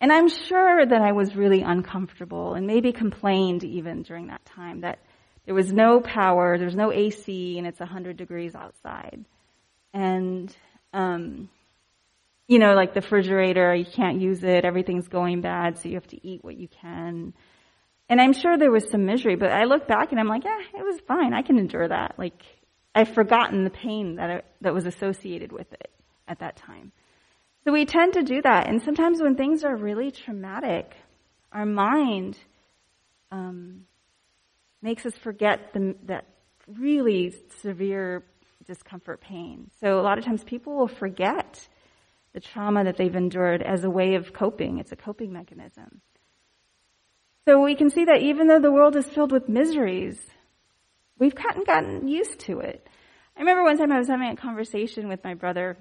And 0.00 0.12
I'm 0.12 0.28
sure 0.28 0.84
that 0.84 1.00
I 1.00 1.12
was 1.12 1.36
really 1.36 1.62
uncomfortable 1.62 2.54
and 2.54 2.66
maybe 2.66 2.92
complained 2.92 3.62
even 3.62 4.02
during 4.02 4.28
that 4.28 4.44
time 4.44 4.80
that 4.80 4.98
there 5.44 5.54
was 5.54 5.72
no 5.72 6.00
power, 6.00 6.56
there's 6.58 6.74
no 6.74 6.92
AC, 6.92 7.58
and 7.58 7.66
it's 7.66 7.80
100 7.80 8.16
degrees 8.16 8.54
outside. 8.54 9.24
And, 9.92 10.54
um, 10.92 11.48
you 12.48 12.58
know, 12.58 12.74
like 12.74 12.94
the 12.94 13.00
refrigerator, 13.00 13.74
you 13.74 13.84
can't 13.84 14.20
use 14.20 14.42
it, 14.42 14.64
everything's 14.64 15.08
going 15.08 15.40
bad, 15.40 15.78
so 15.78 15.88
you 15.88 15.94
have 15.94 16.06
to 16.08 16.26
eat 16.26 16.42
what 16.44 16.56
you 16.56 16.68
can. 16.68 17.34
And 18.08 18.20
I'm 18.20 18.32
sure 18.32 18.58
there 18.58 18.70
was 18.70 18.90
some 18.90 19.06
misery, 19.06 19.36
but 19.36 19.50
I 19.50 19.64
look 19.64 19.86
back 19.86 20.10
and 20.10 20.20
I'm 20.20 20.28
like, 20.28 20.44
yeah, 20.44 20.58
it 20.78 20.84
was 20.84 21.00
fine. 21.06 21.32
I 21.32 21.42
can 21.42 21.58
endure 21.58 21.88
that. 21.88 22.14
Like, 22.18 22.42
I've 22.94 23.14
forgotten 23.14 23.64
the 23.64 23.70
pain 23.70 24.16
that, 24.16 24.30
I, 24.30 24.42
that 24.60 24.74
was 24.74 24.86
associated 24.86 25.50
with 25.50 25.72
it 25.72 25.90
at 26.28 26.40
that 26.40 26.56
time. 26.56 26.92
So 27.64 27.72
we 27.72 27.86
tend 27.86 28.14
to 28.14 28.22
do 28.22 28.42
that. 28.42 28.68
And 28.68 28.82
sometimes 28.82 29.22
when 29.22 29.36
things 29.36 29.64
are 29.64 29.76
really 29.76 30.10
traumatic, 30.10 30.92
our 31.52 31.64
mind 31.64 32.38
um, 33.30 33.86
makes 34.82 35.06
us 35.06 35.16
forget 35.16 35.72
the, 35.72 35.94
that 36.04 36.26
really 36.66 37.34
severe 37.60 38.24
discomfort 38.66 39.20
pain. 39.20 39.70
So 39.80 40.00
a 40.00 40.02
lot 40.02 40.18
of 40.18 40.24
times 40.24 40.44
people 40.44 40.76
will 40.76 40.88
forget 40.88 41.66
the 42.32 42.40
trauma 42.40 42.84
that 42.84 42.96
they've 42.96 43.14
endured 43.14 43.62
as 43.62 43.84
a 43.84 43.90
way 43.90 44.14
of 44.14 44.32
coping. 44.32 44.78
It's 44.78 44.92
a 44.92 44.96
coping 44.96 45.32
mechanism. 45.32 46.00
So 47.44 47.60
we 47.62 47.74
can 47.74 47.90
see 47.90 48.04
that 48.04 48.22
even 48.22 48.46
though 48.46 48.60
the 48.60 48.70
world 48.70 48.96
is 48.96 49.06
filled 49.06 49.32
with 49.32 49.48
miseries, 49.48 50.18
we've 51.18 51.34
gotten, 51.34 51.64
gotten 51.64 52.06
used 52.08 52.38
to 52.40 52.60
it. 52.60 52.86
I 53.36 53.40
remember 53.40 53.64
one 53.64 53.78
time 53.78 53.90
I 53.90 53.98
was 53.98 54.08
having 54.08 54.28
a 54.28 54.36
conversation 54.36 55.08
with 55.08 55.24
my 55.24 55.34
brother, 55.34 55.76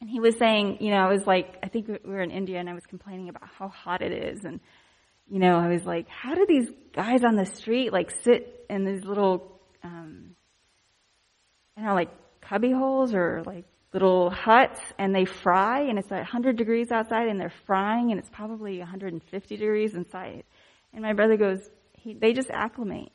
and 0.00 0.08
he 0.08 0.20
was 0.20 0.38
saying, 0.38 0.78
you 0.80 0.90
know, 0.90 0.98
I 0.98 1.12
was 1.12 1.26
like, 1.26 1.58
I 1.62 1.68
think 1.68 1.88
we 1.88 1.98
were 2.04 2.22
in 2.22 2.30
India, 2.30 2.58
and 2.58 2.70
I 2.70 2.74
was 2.74 2.86
complaining 2.86 3.28
about 3.28 3.48
how 3.58 3.68
hot 3.68 4.00
it 4.00 4.12
is, 4.12 4.44
and 4.44 4.60
you 5.30 5.38
know, 5.38 5.58
I 5.58 5.68
was 5.68 5.84
like, 5.84 6.08
how 6.08 6.34
do 6.34 6.44
these 6.46 6.68
guys 6.92 7.22
on 7.22 7.36
the 7.36 7.46
street 7.46 7.92
like 7.92 8.10
sit 8.24 8.66
in 8.68 8.84
these 8.84 9.04
little, 9.04 9.60
um, 9.84 10.34
you 11.76 11.84
know, 11.84 11.94
like 11.94 12.10
cubby 12.40 12.72
holes 12.72 13.14
or 13.14 13.44
like 13.46 13.64
little 13.92 14.30
huts 14.30 14.80
and 14.98 15.14
they 15.14 15.24
fry 15.24 15.82
and 15.82 15.98
it's 16.00 16.10
like 16.10 16.20
100 16.20 16.56
degrees 16.56 16.90
outside 16.90 17.28
and 17.28 17.40
they're 17.40 17.52
frying 17.64 18.10
and 18.10 18.18
it's 18.18 18.28
probably 18.30 18.80
150 18.80 19.56
degrees 19.56 19.94
inside. 19.94 20.42
And 20.92 21.02
my 21.02 21.12
brother 21.12 21.36
goes, 21.36 21.60
he, 21.92 22.14
they 22.14 22.32
just 22.32 22.50
acclimate. 22.50 23.12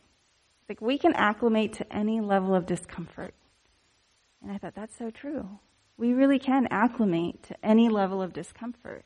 Like 0.69 0.81
we 0.81 0.97
can 0.97 1.13
acclimate 1.13 1.73
to 1.73 1.95
any 1.95 2.21
level 2.21 2.55
of 2.55 2.65
discomfort. 2.65 3.33
And 4.41 4.51
I 4.51 4.57
thought 4.57 4.75
that's 4.75 4.97
so 4.97 5.09
true. 5.11 5.47
We 5.97 6.13
really 6.13 6.39
can 6.39 6.67
acclimate 6.71 7.43
to 7.43 7.65
any 7.65 7.89
level 7.89 8.21
of 8.21 8.33
discomfort. 8.33 9.05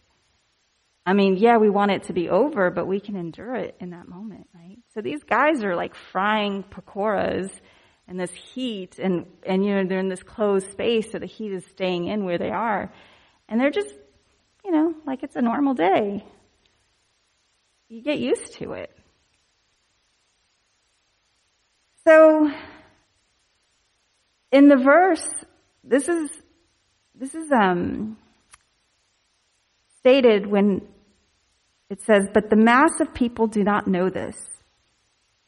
I 1.05 1.13
mean, 1.13 1.38
yeah, 1.38 1.58
we 1.58 1.69
want 1.69 1.91
it 1.91 2.03
to 2.03 2.13
be 2.13 2.29
over, 2.29 2.69
but 2.69 2.86
we 2.86 2.99
can 2.99 3.15
endure 3.15 3.55
it 3.55 3.75
in 3.79 3.91
that 3.91 4.08
moment, 4.08 4.47
right? 4.53 4.77
So 4.93 5.01
these 5.01 5.23
guys 5.23 5.63
are 5.63 5.75
like 5.75 5.95
frying 5.95 6.63
pakoras 6.63 7.49
in 8.08 8.17
this 8.17 8.32
heat 8.32 8.99
and, 8.99 9.25
and 9.45 9.65
you 9.65 9.75
know, 9.75 9.86
they're 9.86 9.99
in 9.99 10.10
this 10.10 10.23
closed 10.23 10.69
space, 10.71 11.12
so 11.12 11.19
the 11.19 11.25
heat 11.25 11.51
is 11.51 11.65
staying 11.65 12.08
in 12.08 12.25
where 12.25 12.38
they 12.38 12.51
are. 12.51 12.91
And 13.47 13.60
they're 13.60 13.71
just, 13.71 13.93
you 14.63 14.71
know, 14.71 14.93
like 15.05 15.23
it's 15.23 15.36
a 15.36 15.41
normal 15.41 15.73
day. 15.73 16.25
You 17.89 18.04
get 18.04 18.19
used 18.19 18.54
to 18.60 18.73
it. 18.73 18.95
So, 22.06 22.49
in 24.52 24.69
the 24.69 24.78
verse, 24.78 25.28
this 25.84 26.08
is, 26.08 26.30
this 27.15 27.36
is, 27.36 27.52
um, 27.52 28.17
stated 29.99 30.47
when 30.47 30.82
it 31.89 32.02
says, 32.04 32.28
but 32.34 32.49
the 32.49 32.56
mass 32.56 32.99
of 32.99 33.13
people 33.13 33.47
do 33.47 33.63
not 33.63 33.88
know 33.88 34.10
this. 34.10 34.38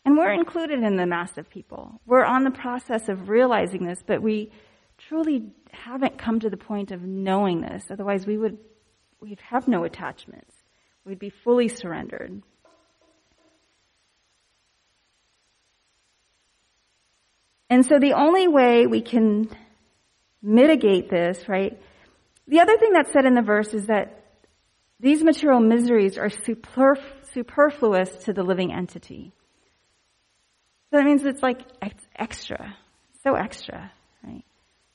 And 0.04 0.18
we're 0.18 0.34
included 0.34 0.82
in 0.82 0.96
the 0.96 1.06
mass 1.06 1.38
of 1.38 1.50
people. 1.50 2.02
We're 2.06 2.26
on 2.26 2.44
the 2.44 2.52
process 2.52 3.08
of 3.08 3.30
realizing 3.30 3.86
this, 3.86 4.04
but 4.06 4.22
we 4.22 4.52
truly 4.98 5.52
haven't 5.72 6.18
come 6.18 6.40
to 6.40 6.50
the 6.50 6.58
point 6.58 6.92
of 6.92 7.04
knowing 7.04 7.62
this. 7.62 7.86
Otherwise 7.92 8.26
we 8.26 8.38
would, 8.38 8.58
we'd 9.20 9.40
have 9.42 9.68
no 9.68 9.84
attachments. 9.84 10.61
We'd 11.06 11.20
be 11.20 11.32
fully 11.44 11.68
surrendered. 11.68 12.42
And 17.70 17.86
so 17.86 18.00
the 18.00 18.14
only 18.14 18.48
way 18.48 18.86
we 18.86 19.02
can 19.02 19.50
mitigate 20.42 21.10
this, 21.10 21.48
right? 21.48 21.82
The 22.48 22.60
other 22.60 22.78
thing 22.78 22.92
that's 22.92 23.14
said 23.14 23.26
in 23.26 23.34
the 23.34 23.42
verse 23.42 23.74
is 23.74 23.86
that 23.88 24.26
these 25.00 25.24
material 25.24 25.62
miseries 25.62 26.18
are 26.18 26.30
superfluous 26.30 28.10
to 28.26 28.34
the 28.34 28.44
living 28.44 28.74
entity. 28.74 29.32
So 30.90 30.98
that 30.98 31.06
means 31.06 31.24
it's 31.24 31.42
like 31.42 31.62
extra, 32.14 32.76
so 33.24 33.36
extra, 33.36 33.92
right? 34.22 34.44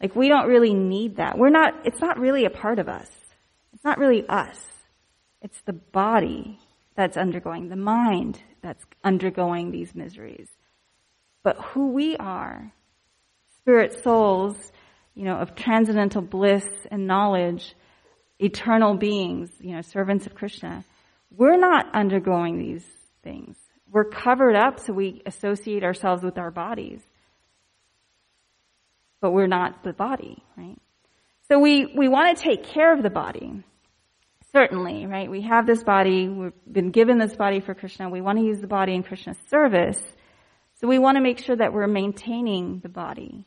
Like 0.00 0.14
we 0.14 0.28
don't 0.28 0.46
really 0.46 0.74
need 0.74 1.16
that. 1.16 1.38
We're 1.38 1.48
not, 1.48 1.86
it's 1.86 2.00
not 2.00 2.18
really 2.18 2.44
a 2.44 2.50
part 2.50 2.78
of 2.78 2.88
us. 2.88 3.10
It's 3.72 3.84
not 3.84 3.98
really 3.98 4.28
us. 4.28 4.75
It's 5.42 5.61
the 5.62 5.72
body 5.72 6.59
that's 6.96 7.16
undergoing, 7.16 7.68
the 7.68 7.77
mind 7.77 8.40
that's 8.62 8.85
undergoing 9.05 9.70
these 9.70 9.94
miseries. 9.94 10.49
But 11.42 11.57
who 11.59 11.92
we 11.92 12.16
are, 12.16 12.72
spirit 13.59 14.03
souls, 14.03 14.57
you 15.14 15.25
know, 15.25 15.37
of 15.37 15.55
transcendental 15.55 16.22
bliss 16.22 16.66
and 16.90 17.07
knowledge, 17.07 17.75
eternal 18.38 18.94
beings, 18.94 19.51
you 19.61 19.75
know, 19.75 19.83
servants 19.83 20.27
of 20.27 20.35
Krishna, 20.35 20.85
we're 21.31 21.59
not 21.59 21.94
undergoing 21.94 22.59
these 22.59 22.85
things. 23.22 23.57
We're 23.90 24.05
covered 24.05 24.57
up 24.57 24.81
so 24.81 24.92
we 24.92 25.22
associate 25.27 25.85
ourselves 25.85 26.22
with 26.22 26.38
our 26.38 26.51
bodies. 26.51 27.01
But 29.20 29.33
we're 29.33 29.46
not 29.46 29.85
the 29.85 29.92
body, 29.92 30.42
right? 30.57 30.79
So 31.49 31.59
we, 31.59 31.92
we 31.96 32.09
want 32.09 32.37
to 32.37 32.42
take 32.42 32.64
care 32.64 32.92
of 32.92 33.03
the 33.03 33.11
body. 33.11 33.62
Certainly, 34.56 35.04
right? 35.04 35.30
We 35.30 35.42
have 35.42 35.66
this 35.66 35.84
body, 35.84 36.28
we've 36.28 36.50
been 36.72 36.90
given 36.90 37.18
this 37.18 37.36
body 37.36 37.60
for 37.60 37.74
Krishna, 37.74 38.08
we 38.08 38.22
want 38.22 38.38
to 38.38 38.44
use 38.46 38.58
the 38.58 38.66
body 38.66 38.94
in 38.94 39.02
Krishna's 39.02 39.36
service, 39.50 40.02
So 40.80 40.88
we 40.88 40.98
want 40.98 41.16
to 41.16 41.22
make 41.22 41.38
sure 41.38 41.56
that 41.56 41.72
we're 41.72 41.86
maintaining 41.86 42.80
the 42.80 42.88
body. 42.90 43.46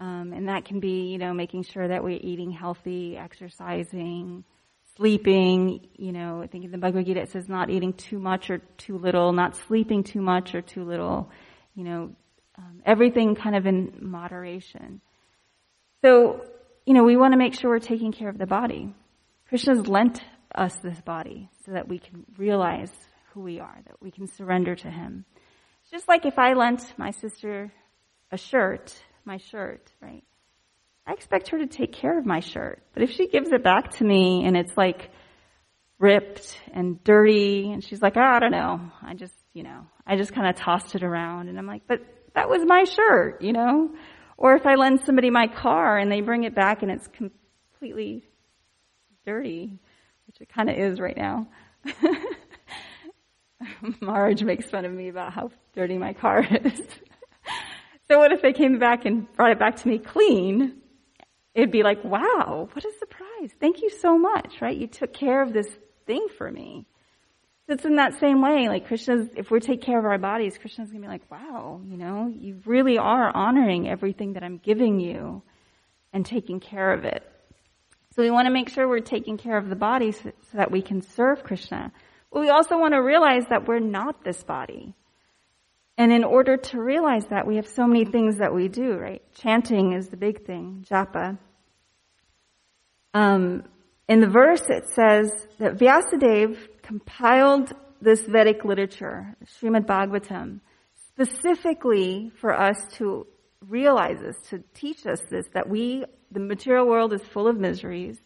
Um, 0.00 0.32
and 0.34 0.48
that 0.48 0.64
can 0.64 0.80
be, 0.80 1.10
you 1.10 1.18
know, 1.18 1.32
making 1.32 1.64
sure 1.64 1.86
that 1.86 2.02
we're 2.02 2.18
eating 2.20 2.50
healthy, 2.50 3.16
exercising, 3.16 4.44
sleeping, 4.96 5.86
you 5.96 6.12
know, 6.12 6.42
I 6.42 6.46
think 6.46 6.64
in 6.64 6.70
the 6.70 6.78
Bhagavad 6.78 7.06
Gita 7.06 7.20
it 7.20 7.30
says 7.30 7.48
not 7.48 7.68
eating 7.68 7.92
too 7.92 8.18
much 8.18 8.50
or 8.50 8.58
too 8.78 8.96
little, 8.96 9.32
not 9.32 9.56
sleeping 9.56 10.02
too 10.02 10.20
much 10.20 10.54
or 10.54 10.60
too 10.60 10.84
little, 10.84 11.30
you 11.74 11.84
know, 11.84 12.10
um, 12.56 12.82
everything 12.86 13.34
kind 13.34 13.56
of 13.56 13.66
in 13.66 13.98
moderation. 14.00 15.00
So, 16.02 16.44
you 16.86 16.92
know, 16.94 17.04
we 17.04 17.16
want 17.16 17.32
to 17.32 17.38
make 17.38 17.54
sure 17.54 17.70
we're 17.70 17.78
taking 17.78 18.12
care 18.12 18.28
of 18.28 18.36
the 18.38 18.46
body. 18.46 18.94
Krishna's 19.52 19.86
lent 19.86 20.22
us 20.54 20.74
this 20.76 20.98
body 21.02 21.50
so 21.66 21.72
that 21.72 21.86
we 21.86 21.98
can 21.98 22.24
realize 22.38 22.90
who 23.34 23.42
we 23.42 23.60
are, 23.60 23.78
that 23.84 24.00
we 24.00 24.10
can 24.10 24.26
surrender 24.26 24.74
to 24.74 24.90
Him. 24.90 25.26
It's 25.82 25.90
just 25.90 26.08
like 26.08 26.24
if 26.24 26.38
I 26.38 26.54
lent 26.54 26.80
my 26.96 27.10
sister 27.10 27.70
a 28.30 28.38
shirt, 28.38 28.98
my 29.26 29.36
shirt, 29.36 29.92
right? 30.00 30.24
I 31.06 31.12
expect 31.12 31.48
her 31.48 31.58
to 31.58 31.66
take 31.66 31.92
care 31.92 32.18
of 32.18 32.24
my 32.24 32.40
shirt. 32.40 32.82
But 32.94 33.02
if 33.02 33.10
she 33.10 33.28
gives 33.28 33.52
it 33.52 33.62
back 33.62 33.90
to 33.98 34.04
me 34.04 34.46
and 34.46 34.56
it's 34.56 34.74
like 34.74 35.10
ripped 35.98 36.58
and 36.72 37.04
dirty 37.04 37.72
and 37.72 37.84
she's 37.84 38.00
like, 38.00 38.16
oh, 38.16 38.22
I 38.22 38.38
don't 38.38 38.52
know. 38.52 38.80
I 39.02 39.12
just, 39.12 39.34
you 39.52 39.64
know, 39.64 39.86
I 40.06 40.16
just 40.16 40.32
kind 40.32 40.48
of 40.48 40.56
tossed 40.56 40.94
it 40.94 41.02
around 41.02 41.50
and 41.50 41.58
I'm 41.58 41.66
like, 41.66 41.82
but 41.86 42.00
that 42.34 42.48
was 42.48 42.62
my 42.64 42.84
shirt, 42.84 43.42
you 43.42 43.52
know? 43.52 43.90
Or 44.38 44.54
if 44.54 44.64
I 44.64 44.76
lend 44.76 45.00
somebody 45.04 45.28
my 45.28 45.46
car 45.46 45.98
and 45.98 46.10
they 46.10 46.22
bring 46.22 46.44
it 46.44 46.54
back 46.54 46.82
and 46.82 46.90
it's 46.90 47.06
completely 47.08 48.24
dirty, 49.24 49.78
which 50.26 50.40
it 50.40 50.48
kind 50.48 50.70
of 50.70 50.76
is 50.76 51.00
right 51.00 51.16
now. 51.16 51.48
Marge 54.00 54.42
makes 54.42 54.68
fun 54.70 54.84
of 54.84 54.92
me 54.92 55.08
about 55.08 55.32
how 55.32 55.50
dirty 55.74 55.98
my 55.98 56.12
car 56.12 56.46
is. 56.50 56.80
so 58.08 58.18
what 58.18 58.32
if 58.32 58.42
they 58.42 58.52
came 58.52 58.78
back 58.78 59.04
and 59.04 59.32
brought 59.34 59.52
it 59.52 59.58
back 59.58 59.76
to 59.76 59.88
me 59.88 59.98
clean? 59.98 60.74
It'd 61.54 61.70
be 61.70 61.82
like, 61.82 62.02
wow, 62.02 62.68
what 62.72 62.84
a 62.84 62.92
surprise. 62.98 63.50
Thank 63.60 63.82
you 63.82 63.90
so 63.90 64.18
much, 64.18 64.60
right? 64.60 64.76
You 64.76 64.86
took 64.86 65.12
care 65.12 65.42
of 65.42 65.52
this 65.52 65.68
thing 66.06 66.26
for 66.38 66.50
me. 66.50 66.86
It's 67.68 67.84
in 67.84 67.96
that 67.96 68.18
same 68.18 68.42
way, 68.42 68.68
like 68.68 68.86
Krishna's, 68.86 69.28
if 69.36 69.50
we 69.50 69.60
take 69.60 69.82
care 69.82 69.98
of 69.98 70.04
our 70.04 70.18
bodies, 70.18 70.58
Krishna's 70.58 70.88
gonna 70.90 71.02
be 71.02 71.08
like, 71.08 71.30
wow, 71.30 71.80
you 71.84 71.96
know, 71.96 72.26
you 72.26 72.60
really 72.66 72.98
are 72.98 73.34
honoring 73.34 73.88
everything 73.88 74.32
that 74.34 74.42
I'm 74.42 74.58
giving 74.58 74.98
you 74.98 75.42
and 76.12 76.26
taking 76.26 76.60
care 76.60 76.92
of 76.92 77.04
it. 77.04 77.22
So 78.14 78.22
we 78.22 78.30
want 78.30 78.46
to 78.46 78.52
make 78.52 78.68
sure 78.68 78.86
we're 78.86 79.00
taking 79.00 79.38
care 79.38 79.56
of 79.56 79.70
the 79.70 79.76
body 79.76 80.12
so, 80.12 80.32
that 80.52 80.70
we 80.70 80.82
can 80.82 81.00
serve 81.00 81.42
Krishna. 81.42 81.92
But 82.30 82.40
we 82.40 82.50
also 82.50 82.78
want 82.78 82.92
to 82.92 82.98
realize 82.98 83.44
that 83.48 83.66
we're 83.66 83.78
not 83.78 84.22
this 84.22 84.42
body. 84.42 84.94
And 85.96 86.12
in 86.12 86.22
order 86.22 86.56
to 86.58 86.80
realize 86.80 87.24
that, 87.26 87.46
we 87.46 87.56
have 87.56 87.68
so 87.68 87.86
many 87.86 88.04
things 88.04 88.38
that 88.38 88.54
we 88.54 88.68
do, 88.68 88.94
right? 88.94 89.22
Chanting 89.34 89.92
is 89.92 90.08
the 90.08 90.16
big 90.16 90.44
thing, 90.44 90.84
japa. 90.90 91.38
Um, 93.14 93.64
in 94.08 94.20
the 94.20 94.28
verse, 94.28 94.62
it 94.68 94.88
says 94.88 95.30
that 95.58 95.76
Vyasadeva 95.76 96.56
compiled 96.82 97.72
this 98.00 98.22
Vedic 98.22 98.64
literature, 98.64 99.36
Srimad 99.44 99.86
Bhagavatam, 99.86 100.60
specifically 101.08 102.32
for 102.40 102.52
us 102.52 102.76
to 102.94 103.26
realize 103.68 104.18
this, 104.20 104.36
to 104.50 104.62
teach 104.74 105.06
us 105.06 105.20
this, 105.30 105.46
that 105.54 105.68
we, 105.68 106.04
the 106.30 106.40
material 106.40 106.86
world 106.86 107.12
is 107.12 107.22
full 107.22 107.48
of 107.48 107.56
miseries, 107.58 108.18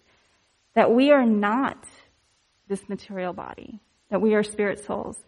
that 0.74 0.92
we 0.92 1.10
are 1.10 1.24
not 1.24 1.84
this 2.68 2.88
material 2.88 3.32
body, 3.32 3.80
that 4.10 4.20
we 4.20 4.34
are 4.34 4.42
spirit 4.42 4.84
souls, 4.84 5.18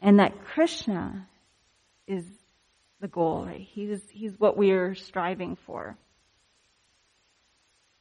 and 0.00 0.18
that 0.18 0.44
Krishna 0.44 1.26
is 2.06 2.24
the 3.00 3.08
goal, 3.08 3.44
right? 3.46 3.60
He's, 3.60 4.00
he's 4.10 4.38
what 4.38 4.56
we 4.56 4.70
are 4.70 4.94
striving 4.94 5.56
for. 5.66 5.96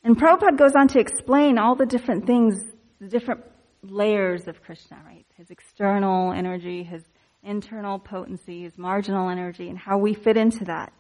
And 0.04 0.18
Prabhupada 0.18 0.58
goes 0.58 0.74
on 0.76 0.88
to 0.90 1.00
explain 1.00 1.58
all 1.58 1.76
the 1.76 1.86
different 1.86 2.26
things, 2.26 2.64
the 3.00 3.08
different 3.08 3.44
layers 3.84 4.48
of 4.48 4.62
Krishna, 4.62 4.98
right? 5.06 5.26
His 5.36 5.50
external 5.50 6.32
energy, 6.32 6.84
his 6.84 7.04
internal 7.44 8.00
potency, 8.00 8.64
his 8.64 8.78
marginal 8.78 9.30
energy, 9.30 9.70
and 9.70 9.78
how 9.78 9.98
we 9.98 10.14
fit 10.14 10.38
into 10.38 10.66
that. 10.66 10.94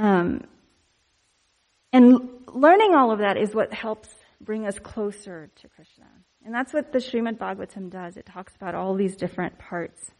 Um, 0.00 0.44
and 1.92 2.30
learning 2.46 2.94
all 2.94 3.10
of 3.10 3.18
that 3.18 3.36
is 3.36 3.54
what 3.54 3.70
helps 3.70 4.08
bring 4.40 4.66
us 4.66 4.78
closer 4.78 5.50
to 5.56 5.68
Krishna. 5.68 6.06
And 6.42 6.54
that's 6.54 6.72
what 6.72 6.90
the 6.90 7.00
Srimad 7.00 7.36
Bhagavatam 7.36 7.90
does. 7.90 8.16
It 8.16 8.24
talks 8.24 8.56
about 8.56 8.74
all 8.74 8.94
these 8.94 9.14
different 9.14 9.58
parts. 9.58 10.10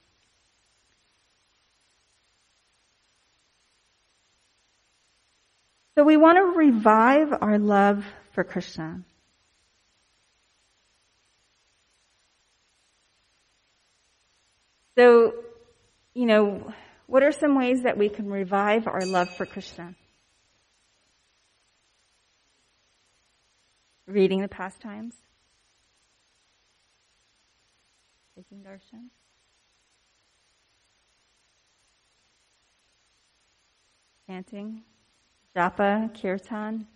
So 5.94 6.04
we 6.04 6.18
want 6.18 6.36
to 6.36 6.58
revive 6.58 7.32
our 7.40 7.58
love 7.58 8.04
for 8.32 8.44
Krishna. 8.44 9.00
So, 14.98 15.32
you 16.12 16.26
know, 16.26 16.74
what 17.10 17.24
are 17.24 17.32
some 17.32 17.56
ways 17.56 17.82
that 17.82 17.98
we 17.98 18.08
can 18.08 18.30
revive 18.30 18.86
our 18.86 19.04
love 19.04 19.28
for 19.36 19.44
Krishna? 19.44 19.96
Reading 24.06 24.42
the 24.42 24.48
pastimes. 24.48 25.14
Taking 28.36 28.58
darshan. 28.62 29.08
Chanting 34.28 34.82
japa, 35.56 36.14
kirtan, 36.14 36.86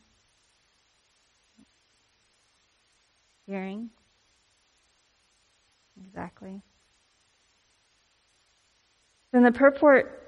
hearing. 3.47 3.91
Exactly. 6.01 6.63
Then 9.35 9.43
the 9.43 9.51
purport, 9.51 10.23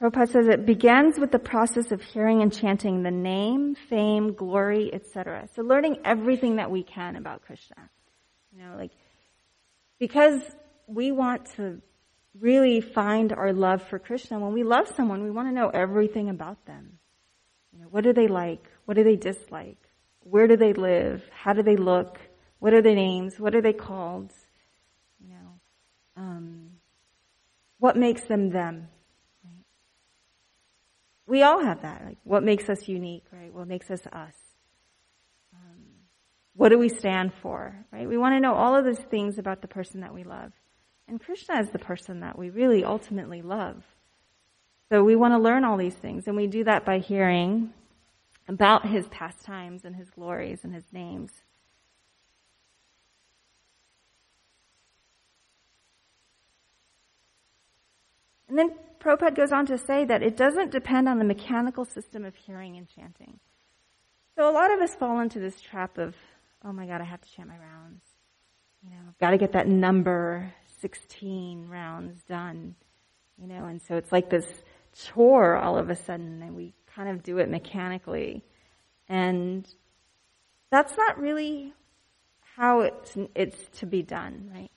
Prabhupada 0.00 0.32
says 0.32 0.48
it 0.48 0.66
begins 0.66 1.16
with 1.16 1.30
the 1.30 1.38
process 1.38 1.92
of 1.92 2.02
hearing 2.02 2.42
and 2.42 2.52
chanting 2.52 3.04
the 3.04 3.12
name, 3.12 3.76
fame, 3.88 4.32
glory, 4.32 4.92
etc. 4.92 5.46
So 5.54 5.62
learning 5.62 5.98
everything 6.04 6.56
that 6.56 6.72
we 6.72 6.82
can 6.82 7.14
about 7.14 7.42
Krishna. 7.42 7.88
You 8.52 8.64
know, 8.64 8.74
like, 8.76 8.90
because 10.00 10.40
we 10.88 11.12
want 11.12 11.52
to 11.54 11.80
really 12.36 12.80
find 12.80 13.32
our 13.32 13.52
love 13.52 13.84
for 13.84 14.00
Krishna. 14.00 14.40
When 14.40 14.52
we 14.52 14.64
love 14.64 14.88
someone, 14.96 15.22
we 15.22 15.30
want 15.30 15.46
to 15.46 15.54
know 15.54 15.68
everything 15.68 16.30
about 16.30 16.66
them. 16.66 16.98
You 17.72 17.82
know, 17.82 17.86
what 17.90 18.02
do 18.02 18.12
they 18.12 18.26
like? 18.26 18.64
What 18.86 18.94
do 18.94 19.04
they 19.04 19.14
dislike? 19.14 19.78
Where 20.24 20.48
do 20.48 20.56
they 20.56 20.72
live? 20.72 21.22
How 21.30 21.52
do 21.52 21.62
they 21.62 21.76
look? 21.76 22.18
What 22.58 22.74
are 22.74 22.82
their 22.82 22.96
names? 22.96 23.38
What 23.38 23.54
are 23.54 23.62
they 23.62 23.72
called? 23.72 24.32
You 25.20 25.28
know, 25.28 25.60
um, 26.16 26.61
what 27.82 27.96
makes 27.96 28.22
them 28.22 28.50
them? 28.50 28.86
Right? 29.44 29.64
We 31.26 31.42
all 31.42 31.64
have 31.64 31.82
that. 31.82 32.04
Like, 32.06 32.18
what 32.22 32.44
makes 32.44 32.68
us 32.68 32.86
unique, 32.86 33.24
right? 33.32 33.52
What 33.52 33.66
makes 33.66 33.90
us 33.90 34.06
us? 34.12 34.36
Um, 35.52 35.82
what 36.54 36.68
do 36.68 36.78
we 36.78 36.88
stand 36.88 37.32
for, 37.42 37.74
right? 37.90 38.08
We 38.08 38.16
want 38.16 38.36
to 38.36 38.40
know 38.40 38.54
all 38.54 38.76
of 38.76 38.84
those 38.84 39.00
things 39.00 39.36
about 39.36 39.62
the 39.62 39.66
person 39.66 40.02
that 40.02 40.14
we 40.14 40.22
love. 40.22 40.52
And 41.08 41.20
Krishna 41.20 41.58
is 41.58 41.70
the 41.70 41.80
person 41.80 42.20
that 42.20 42.38
we 42.38 42.50
really 42.50 42.84
ultimately 42.84 43.42
love. 43.42 43.82
So 44.92 45.02
we 45.02 45.16
want 45.16 45.34
to 45.34 45.38
learn 45.38 45.64
all 45.64 45.76
these 45.76 45.96
things, 45.96 46.28
and 46.28 46.36
we 46.36 46.46
do 46.46 46.62
that 46.62 46.84
by 46.84 47.00
hearing 47.00 47.74
about 48.46 48.86
his 48.86 49.08
pastimes 49.08 49.84
and 49.84 49.96
his 49.96 50.08
glories 50.08 50.60
and 50.62 50.72
his 50.72 50.84
names. 50.92 51.32
And 58.52 58.58
then 58.58 58.72
Prabhupada 59.00 59.34
goes 59.34 59.50
on 59.50 59.64
to 59.64 59.78
say 59.78 60.04
that 60.04 60.22
it 60.22 60.36
doesn't 60.36 60.72
depend 60.72 61.08
on 61.08 61.18
the 61.18 61.24
mechanical 61.24 61.86
system 61.86 62.26
of 62.26 62.36
hearing 62.36 62.76
and 62.76 62.86
chanting. 62.86 63.40
So 64.36 64.46
a 64.46 64.52
lot 64.52 64.70
of 64.70 64.80
us 64.80 64.94
fall 64.94 65.20
into 65.20 65.40
this 65.40 65.58
trap 65.58 65.96
of, 65.96 66.14
oh 66.62 66.70
my 66.70 66.84
god, 66.84 67.00
I 67.00 67.04
have 67.04 67.22
to 67.22 67.32
chant 67.32 67.48
my 67.48 67.56
rounds. 67.56 68.04
You 68.84 68.90
know, 68.90 68.96
I've 69.08 69.18
got 69.18 69.30
to 69.30 69.38
get 69.38 69.52
that 69.52 69.68
number 69.68 70.52
16 70.82 71.66
rounds 71.70 72.22
done, 72.24 72.74
you 73.38 73.46
know, 73.46 73.64
and 73.64 73.80
so 73.80 73.96
it's 73.96 74.12
like 74.12 74.28
this 74.28 74.44
chore 74.94 75.56
all 75.56 75.78
of 75.78 75.88
a 75.88 75.96
sudden 75.96 76.42
and 76.42 76.54
we 76.54 76.74
kind 76.94 77.08
of 77.08 77.22
do 77.22 77.38
it 77.38 77.48
mechanically. 77.48 78.44
And 79.08 79.66
that's 80.70 80.94
not 80.98 81.18
really 81.18 81.72
how 82.54 82.80
it's, 82.80 83.16
it's 83.34 83.78
to 83.78 83.86
be 83.86 84.02
done, 84.02 84.50
right? 84.54 84.70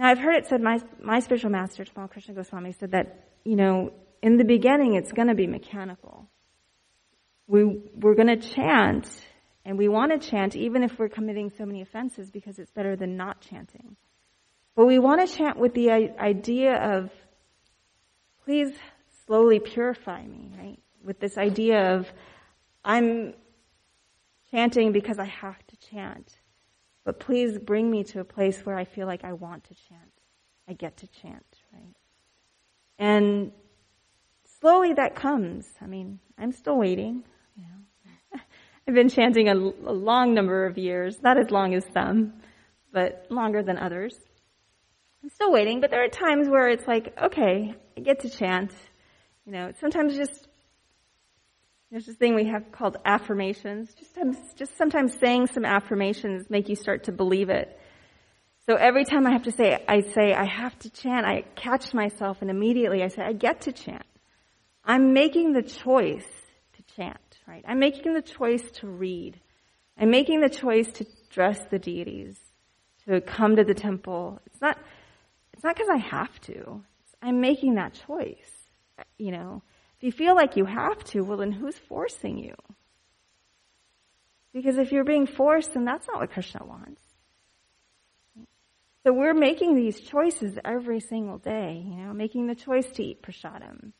Now 0.00 0.08
I've 0.08 0.18
heard 0.18 0.36
it 0.36 0.46
said, 0.46 0.62
my, 0.62 0.80
my 0.98 1.20
spiritual 1.20 1.50
master, 1.50 1.84
Tamal 1.84 2.10
Krishna 2.10 2.32
Goswami, 2.32 2.72
said 2.72 2.92
that, 2.92 3.28
you 3.44 3.54
know, 3.54 3.92
in 4.22 4.38
the 4.38 4.44
beginning 4.44 4.94
it's 4.94 5.12
gonna 5.12 5.34
be 5.34 5.46
mechanical. 5.46 6.26
We, 7.46 7.82
we're 7.94 8.14
gonna 8.14 8.38
chant, 8.38 9.06
and 9.66 9.76
we 9.76 9.88
want 9.88 10.18
to 10.18 10.30
chant 10.30 10.56
even 10.56 10.84
if 10.84 10.98
we're 10.98 11.10
committing 11.10 11.50
so 11.50 11.66
many 11.66 11.82
offenses 11.82 12.30
because 12.30 12.58
it's 12.58 12.70
better 12.70 12.96
than 12.96 13.18
not 13.18 13.42
chanting. 13.42 13.94
But 14.74 14.86
we 14.86 14.98
want 14.98 15.28
to 15.28 15.36
chant 15.36 15.58
with 15.58 15.74
the 15.74 15.90
idea 15.90 16.76
of, 16.76 17.10
please 18.46 18.72
slowly 19.26 19.60
purify 19.60 20.24
me, 20.24 20.50
right? 20.56 20.78
With 21.04 21.20
this 21.20 21.36
idea 21.36 21.96
of, 21.96 22.06
I'm 22.82 23.34
chanting 24.50 24.92
because 24.92 25.18
I 25.18 25.26
have 25.26 25.58
to 25.66 25.76
chant. 25.90 26.39
But 27.10 27.18
please 27.18 27.58
bring 27.58 27.90
me 27.90 28.04
to 28.04 28.20
a 28.20 28.24
place 28.24 28.60
where 28.60 28.78
I 28.78 28.84
feel 28.84 29.08
like 29.08 29.24
I 29.24 29.32
want 29.32 29.64
to 29.64 29.74
chant. 29.74 30.12
I 30.68 30.74
get 30.74 30.98
to 30.98 31.08
chant, 31.08 31.44
right? 31.72 31.96
And 33.00 33.50
slowly 34.60 34.92
that 34.92 35.16
comes. 35.16 35.66
I 35.80 35.86
mean, 35.86 36.20
I'm 36.38 36.52
still 36.52 36.78
waiting. 36.78 37.24
You 37.56 37.64
know. 37.64 38.40
I've 38.86 38.94
been 38.94 39.08
chanting 39.08 39.48
a, 39.48 39.54
a 39.54 39.92
long 39.92 40.34
number 40.34 40.66
of 40.66 40.78
years, 40.78 41.20
not 41.20 41.36
as 41.36 41.50
long 41.50 41.74
as 41.74 41.82
some, 41.92 42.34
but 42.92 43.26
longer 43.28 43.64
than 43.64 43.76
others. 43.76 44.14
I'm 45.24 45.30
still 45.30 45.50
waiting, 45.50 45.80
but 45.80 45.90
there 45.90 46.04
are 46.04 46.08
times 46.08 46.48
where 46.48 46.68
it's 46.68 46.86
like, 46.86 47.12
okay, 47.20 47.74
I 47.96 48.00
get 48.02 48.20
to 48.20 48.30
chant. 48.30 48.70
You 49.46 49.50
know, 49.50 49.72
sometimes 49.80 50.14
just 50.14 50.46
there's 51.90 52.06
this 52.06 52.16
thing 52.16 52.34
we 52.34 52.46
have 52.46 52.70
called 52.70 52.96
affirmations. 53.04 53.92
Just, 53.94 54.56
just 54.56 54.76
sometimes 54.76 55.18
saying 55.18 55.48
some 55.48 55.64
affirmations 55.64 56.48
make 56.48 56.68
you 56.68 56.76
start 56.76 57.04
to 57.04 57.12
believe 57.12 57.50
it. 57.50 57.76
So 58.66 58.76
every 58.76 59.04
time 59.04 59.26
I 59.26 59.32
have 59.32 59.44
to 59.44 59.52
say, 59.52 59.76
I 59.88 60.02
say, 60.02 60.32
I 60.32 60.44
have 60.44 60.78
to 60.80 60.90
chant, 60.90 61.26
I 61.26 61.42
catch 61.56 61.92
myself 61.92 62.38
and 62.40 62.50
immediately 62.50 63.02
I 63.02 63.08
say, 63.08 63.22
I 63.22 63.32
get 63.32 63.62
to 63.62 63.72
chant. 63.72 64.04
I'm 64.84 65.12
making 65.12 65.52
the 65.52 65.62
choice 65.62 66.28
to 66.74 66.94
chant, 66.94 67.38
right? 67.48 67.64
I'm 67.66 67.80
making 67.80 68.14
the 68.14 68.22
choice 68.22 68.62
to 68.74 68.86
read. 68.86 69.40
I'm 69.98 70.10
making 70.10 70.40
the 70.40 70.48
choice 70.48 70.86
to 70.92 71.06
dress 71.30 71.58
the 71.70 71.78
deities, 71.80 72.38
to 73.06 73.20
come 73.20 73.56
to 73.56 73.64
the 73.64 73.74
temple. 73.74 74.40
It's 74.46 74.60
not, 74.60 74.78
it's 75.52 75.64
not 75.64 75.74
because 75.74 75.90
I 75.90 75.98
have 75.98 76.40
to. 76.42 76.84
I'm 77.20 77.40
making 77.40 77.74
that 77.74 77.98
choice, 78.06 78.50
you 79.18 79.32
know. 79.32 79.62
If 80.00 80.04
you 80.04 80.12
feel 80.12 80.34
like 80.34 80.56
you 80.56 80.64
have 80.64 81.04
to, 81.04 81.20
well 81.20 81.36
then 81.36 81.52
who's 81.52 81.76
forcing 81.76 82.38
you? 82.38 82.54
Because 84.54 84.78
if 84.78 84.92
you're 84.92 85.04
being 85.04 85.26
forced, 85.26 85.74
then 85.74 85.84
that's 85.84 86.06
not 86.08 86.20
what 86.20 86.32
Krishna 86.32 86.64
wants. 86.64 87.02
So 89.04 89.12
we're 89.12 89.34
making 89.34 89.76
these 89.76 90.00
choices 90.00 90.58
every 90.64 91.00
single 91.00 91.36
day, 91.36 91.82
you 91.86 91.96
know, 91.96 92.14
making 92.14 92.46
the 92.46 92.54
choice 92.54 92.86
to 92.92 93.02
eat 93.02 93.22
prasadam. 93.22 93.92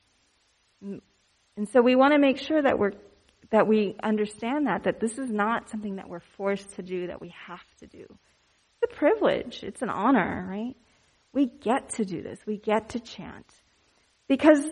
And 0.80 1.68
so 1.70 1.82
we 1.82 1.96
want 1.96 2.14
to 2.14 2.18
make 2.18 2.38
sure 2.38 2.62
that 2.62 2.78
we're, 2.78 2.92
that 3.50 3.66
we 3.66 3.96
understand 4.02 4.68
that, 4.68 4.84
that 4.84 5.00
this 5.00 5.18
is 5.18 5.30
not 5.30 5.68
something 5.68 5.96
that 5.96 6.08
we're 6.08 6.22
forced 6.36 6.76
to 6.76 6.82
do, 6.82 7.08
that 7.08 7.20
we 7.20 7.34
have 7.46 7.64
to 7.80 7.86
do. 7.86 8.06
It's 8.82 8.92
a 8.92 8.96
privilege. 8.96 9.62
It's 9.62 9.82
an 9.82 9.90
honor, 9.90 10.46
right? 10.48 10.76
We 11.32 11.46
get 11.46 11.90
to 11.96 12.06
do 12.06 12.22
this. 12.22 12.38
We 12.46 12.56
get 12.56 12.90
to 12.90 13.00
chant. 13.00 13.46
Because 14.28 14.64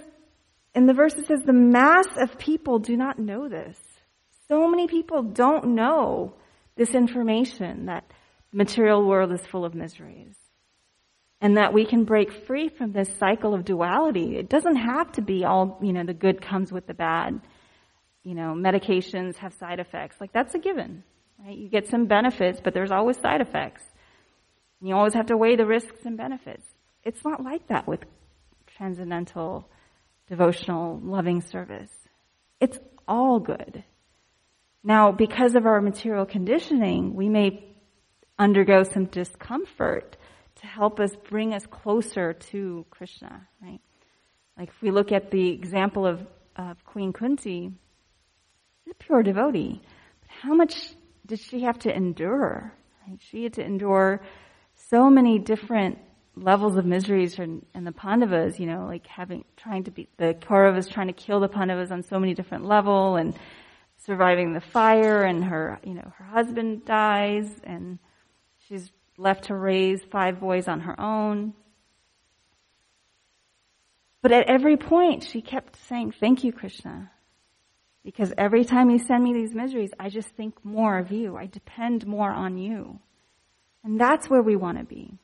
in 0.78 0.86
the 0.86 0.94
verse 0.94 1.14
it 1.14 1.26
says, 1.26 1.40
the 1.44 1.52
mass 1.52 2.06
of 2.16 2.38
people 2.38 2.78
do 2.78 2.96
not 2.96 3.18
know 3.18 3.48
this. 3.48 3.76
So 4.46 4.68
many 4.68 4.86
people 4.86 5.24
don't 5.24 5.74
know 5.74 6.34
this 6.76 6.90
information 6.90 7.86
that 7.86 8.04
the 8.52 8.58
material 8.58 9.04
world 9.04 9.32
is 9.32 9.44
full 9.44 9.64
of 9.64 9.74
miseries. 9.74 10.36
And 11.40 11.56
that 11.56 11.72
we 11.72 11.84
can 11.84 12.04
break 12.04 12.46
free 12.46 12.68
from 12.68 12.92
this 12.92 13.10
cycle 13.18 13.54
of 13.54 13.64
duality. 13.64 14.36
It 14.36 14.48
doesn't 14.48 14.76
have 14.76 15.10
to 15.12 15.20
be 15.20 15.44
all, 15.44 15.78
you 15.82 15.92
know, 15.92 16.04
the 16.04 16.14
good 16.14 16.40
comes 16.40 16.70
with 16.72 16.86
the 16.86 16.94
bad. 16.94 17.40
You 18.22 18.36
know, 18.36 18.54
medications 18.54 19.36
have 19.38 19.54
side 19.54 19.80
effects. 19.80 20.16
Like 20.20 20.32
that's 20.32 20.54
a 20.54 20.58
given, 20.60 21.02
right? 21.44 21.58
You 21.58 21.68
get 21.68 21.88
some 21.88 22.06
benefits, 22.06 22.60
but 22.62 22.72
there's 22.72 22.92
always 22.92 23.18
side 23.18 23.40
effects. 23.40 23.82
You 24.80 24.94
always 24.94 25.14
have 25.14 25.26
to 25.26 25.36
weigh 25.36 25.56
the 25.56 25.66
risks 25.66 26.04
and 26.04 26.16
benefits. 26.16 26.64
It's 27.02 27.24
not 27.24 27.42
like 27.42 27.66
that 27.66 27.88
with 27.88 28.04
transcendental 28.76 29.68
devotional, 30.28 31.00
loving 31.02 31.40
service. 31.40 31.90
It's 32.60 32.78
all 33.06 33.40
good. 33.40 33.84
Now, 34.84 35.12
because 35.12 35.54
of 35.54 35.66
our 35.66 35.80
material 35.80 36.26
conditioning, 36.26 37.14
we 37.14 37.28
may 37.28 37.64
undergo 38.38 38.82
some 38.84 39.06
discomfort 39.06 40.16
to 40.56 40.66
help 40.66 41.00
us 41.00 41.14
bring 41.28 41.54
us 41.54 41.66
closer 41.66 42.32
to 42.32 42.86
Krishna, 42.90 43.46
right? 43.62 43.80
Like 44.56 44.68
if 44.68 44.82
we 44.82 44.90
look 44.90 45.12
at 45.12 45.30
the 45.30 45.50
example 45.50 46.06
of, 46.06 46.26
of 46.56 46.84
Queen 46.84 47.12
Kunti, 47.12 47.70
she's 48.84 48.92
a 48.92 48.94
pure 48.94 49.22
devotee. 49.22 49.80
But 50.20 50.30
how 50.30 50.54
much 50.54 50.74
did 51.26 51.40
she 51.40 51.60
have 51.62 51.78
to 51.80 51.94
endure? 51.94 52.72
Right? 53.06 53.18
She 53.20 53.44
had 53.44 53.54
to 53.54 53.64
endure 53.64 54.20
so 54.74 55.10
many 55.10 55.38
different 55.38 55.98
levels 56.42 56.76
of 56.76 56.84
miseries 56.84 57.38
and, 57.38 57.64
the 57.74 57.92
Pandavas, 57.92 58.58
you 58.58 58.66
know, 58.66 58.86
like 58.86 59.06
having, 59.06 59.44
trying 59.56 59.84
to 59.84 59.90
be, 59.90 60.08
the 60.16 60.34
Kauravas 60.34 60.90
trying 60.90 61.06
to 61.08 61.12
kill 61.12 61.40
the 61.40 61.48
Pandavas 61.48 61.90
on 61.90 62.02
so 62.02 62.18
many 62.18 62.34
different 62.34 62.64
level 62.64 63.16
and 63.16 63.34
surviving 64.04 64.52
the 64.52 64.60
fire 64.60 65.22
and 65.22 65.44
her, 65.44 65.78
you 65.84 65.94
know, 65.94 66.12
her 66.16 66.24
husband 66.24 66.84
dies 66.84 67.50
and 67.64 67.98
she's 68.66 68.90
left 69.16 69.44
to 69.44 69.54
raise 69.54 70.02
five 70.04 70.40
boys 70.40 70.68
on 70.68 70.80
her 70.80 70.98
own. 71.00 71.54
But 74.22 74.32
at 74.32 74.48
every 74.48 74.76
point 74.76 75.24
she 75.24 75.40
kept 75.40 75.76
saying, 75.88 76.12
thank 76.12 76.44
you, 76.44 76.52
Krishna. 76.52 77.10
Because 78.04 78.32
every 78.38 78.64
time 78.64 78.90
you 78.90 78.98
send 78.98 79.22
me 79.22 79.34
these 79.34 79.54
miseries, 79.54 79.90
I 79.98 80.08
just 80.08 80.28
think 80.28 80.64
more 80.64 80.98
of 80.98 81.12
you. 81.12 81.36
I 81.36 81.46
depend 81.46 82.06
more 82.06 82.30
on 82.30 82.56
you. 82.56 83.00
And 83.84 84.00
that's 84.00 84.30
where 84.30 84.42
we 84.42 84.56
want 84.56 84.78
to 84.78 84.84
be. 84.84 85.18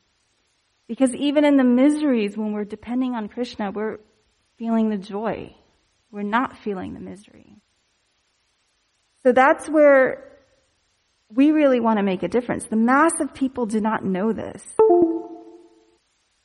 Because 0.87 1.15
even 1.15 1.45
in 1.45 1.57
the 1.57 1.65
miseries, 1.65 2.37
when 2.37 2.53
we're 2.53 2.65
depending 2.65 3.15
on 3.15 3.29
Krishna, 3.29 3.71
we're 3.71 3.99
feeling 4.59 4.91
the 4.91 4.99
joy. 4.99 5.55
We're 6.11 6.23
not 6.23 6.59
feeling 6.59 6.95
the 6.95 7.01
misery. 7.01 7.57
So 9.23 9.33
that's 9.33 9.69
where 9.69 10.31
we 11.31 11.51
really 11.51 11.81
want 11.81 11.99
to 11.99 12.03
make 12.03 12.23
a 12.23 12.29
difference. 12.29 12.67
The 12.67 12.77
mass 12.77 13.13
of 13.21 13.35
people 13.35 13.67
do 13.67 13.81
not 13.81 14.05
know 14.05 14.33
this. 14.33 14.63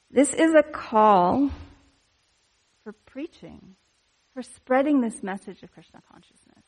This 0.10 0.34
is 0.34 0.56
a 0.56 0.64
call 0.64 1.52
for 2.84 2.94
preaching, 3.06 3.76
for 4.34 4.42
spreading 4.42 5.02
this 5.02 5.22
message 5.22 5.62
of 5.62 5.72
Krishna 5.72 6.02
consciousness. 6.12 6.64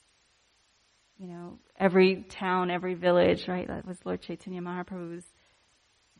You 1.17 1.27
know, 1.27 1.59
every 1.79 2.25
town, 2.29 2.69
every 2.69 2.93
village, 2.93 3.47
right? 3.47 3.67
That 3.67 3.87
was 3.87 3.97
Lord 4.05 4.21
Chaitanya 4.21 4.61
Mahaprabhu's 4.61 5.25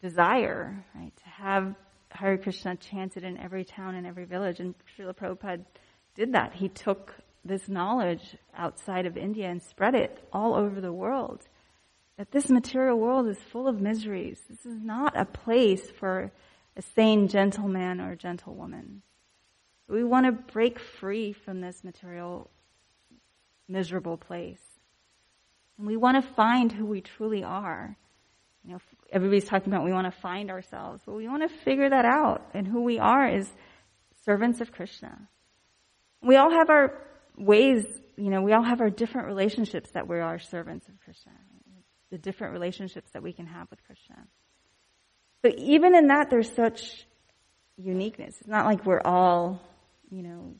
desire, 0.02 0.84
right, 0.96 1.16
to 1.16 1.30
have 1.30 1.76
Hare 2.10 2.38
Krishna 2.38 2.76
chanted 2.76 3.24
in 3.24 3.38
every 3.38 3.64
town 3.64 3.96
and 3.96 4.06
every 4.06 4.26
village. 4.26 4.60
And 4.60 4.76
Srila 4.98 5.16
Prabhupada 5.16 5.64
did 6.16 6.34
that. 6.34 6.54
He 6.54 6.70
took 6.70 7.14
this 7.44 7.68
knowledge 7.68 8.36
outside 8.56 9.06
of 9.06 9.18
India 9.18 9.50
and 9.50 9.62
spread 9.62 9.96
it 9.96 10.28
all 10.32 10.56
over 10.56 10.82
the 10.82 10.94
world. 10.94 11.48
That 12.18 12.32
this 12.32 12.50
material 12.50 13.00
world 13.00 13.28
is 13.28 13.38
full 13.52 13.68
of 13.68 13.80
miseries. 13.80 14.40
This 14.50 14.66
is 14.66 14.82
not 14.82 15.20
a 15.20 15.26
place 15.26 15.90
for 16.00 16.32
a 16.76 16.82
sane 16.82 17.28
gentleman 17.28 18.00
or 18.00 18.16
gentlewoman. 18.16 19.02
We 19.88 20.04
want 20.04 20.26
to 20.26 20.32
break 20.32 20.80
free 20.80 21.34
from 21.34 21.62
this 21.62 21.84
material 21.84 22.50
miserable 23.68 24.18
place. 24.18 24.62
And 25.78 25.88
we 25.88 25.98
want 25.98 26.24
to 26.24 26.34
find 26.34 26.72
who 26.72 26.86
we 26.86 27.02
truly 27.02 27.44
are. 27.44 27.98
You 28.64 28.74
know, 28.74 28.80
everybody's 29.12 29.46
talking 29.46 29.72
about 29.72 29.84
we 29.84 29.92
want 29.92 30.12
to 30.12 30.20
find 30.22 30.50
ourselves. 30.50 31.02
Well, 31.06 31.18
we 31.18 31.28
want 31.28 31.44
to 31.44 31.56
figure 31.64 31.90
that 31.90 32.06
out. 32.06 32.50
And 32.54 32.68
who 32.68 32.84
we 32.84 33.00
are 33.00 33.28
is 33.28 33.52
servants 34.26 34.62
of 34.62 34.72
Krishna. 34.72 35.28
We 36.22 36.36
all 36.38 36.52
have 36.52 36.70
our 36.70 36.98
ways, 37.38 37.86
you 38.16 38.30
know, 38.30 38.42
we 38.42 38.54
all 38.54 38.64
have 38.64 38.82
our 38.82 38.90
different 38.90 39.28
relationships 39.28 39.92
that 39.92 40.08
we 40.08 40.20
are 40.20 40.40
servants 40.40 40.88
of 40.88 41.00
Krishna. 41.04 41.32
The 42.12 42.18
different 42.18 42.54
relationships 42.54 43.10
that 43.12 43.24
we 43.24 43.34
can 43.34 43.48
have 43.48 43.70
with 43.70 43.84
Krishna. 43.86 44.28
But 45.42 45.58
even 45.58 45.96
in 45.96 46.08
that, 46.08 46.30
there's 46.30 46.54
such 46.54 47.06
uniqueness. 47.78 48.36
It's 48.40 48.50
not 48.50 48.66
like 48.66 48.86
we're 48.86 49.02
all, 49.04 49.62
you 50.10 50.22
know, 50.22 50.56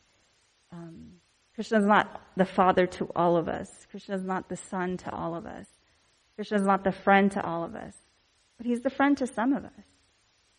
um, 0.72 1.12
Krishna 1.56 1.80
is 1.80 1.86
not 1.86 2.22
the 2.38 2.46
father 2.46 2.88
to 2.88 3.10
all 3.16 3.38
of 3.38 3.48
us. 3.48 3.70
Krishna 3.92 4.16
is 4.16 4.24
not 4.24 4.50
the 4.50 4.56
son 4.56 4.98
to 4.98 5.12
all 5.12 5.36
of 5.36 5.46
us. 5.46 5.68
Krishna 6.36 6.58
is 6.58 6.66
not 6.66 6.84
the 6.84 6.92
friend 6.92 7.32
to 7.34 7.46
all 7.46 7.64
of 7.64 7.76
us. 7.76 7.94
But 8.62 8.68
he's 8.68 8.82
the 8.82 8.92
friend 8.92 9.18
to 9.18 9.26
some 9.26 9.54
of 9.54 9.66
us. 9.66 9.72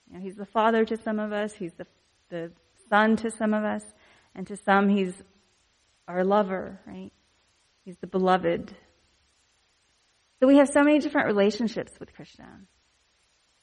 You 0.09 0.17
know, 0.17 0.25
he's 0.25 0.35
the 0.35 0.45
father 0.45 0.85
to 0.85 0.97
some 1.05 1.21
of 1.21 1.33
us. 1.33 1.53
He's 1.53 1.71
the, 1.75 1.87
the 2.31 2.51
son 2.91 3.15
to 3.19 3.31
some 3.31 3.55
of 3.55 3.63
us. 3.63 3.85
And 4.35 4.45
to 4.49 4.57
some, 4.57 4.89
he's 4.89 5.15
our 6.09 6.25
lover, 6.25 6.81
right? 6.85 7.13
He's 7.85 7.97
the 7.99 8.09
beloved. 8.09 8.75
So 10.41 10.49
we 10.49 10.57
have 10.57 10.69
so 10.69 10.83
many 10.83 10.99
different 10.99 11.29
relationships 11.29 11.93
with 12.01 12.13
Krishna. 12.13 12.49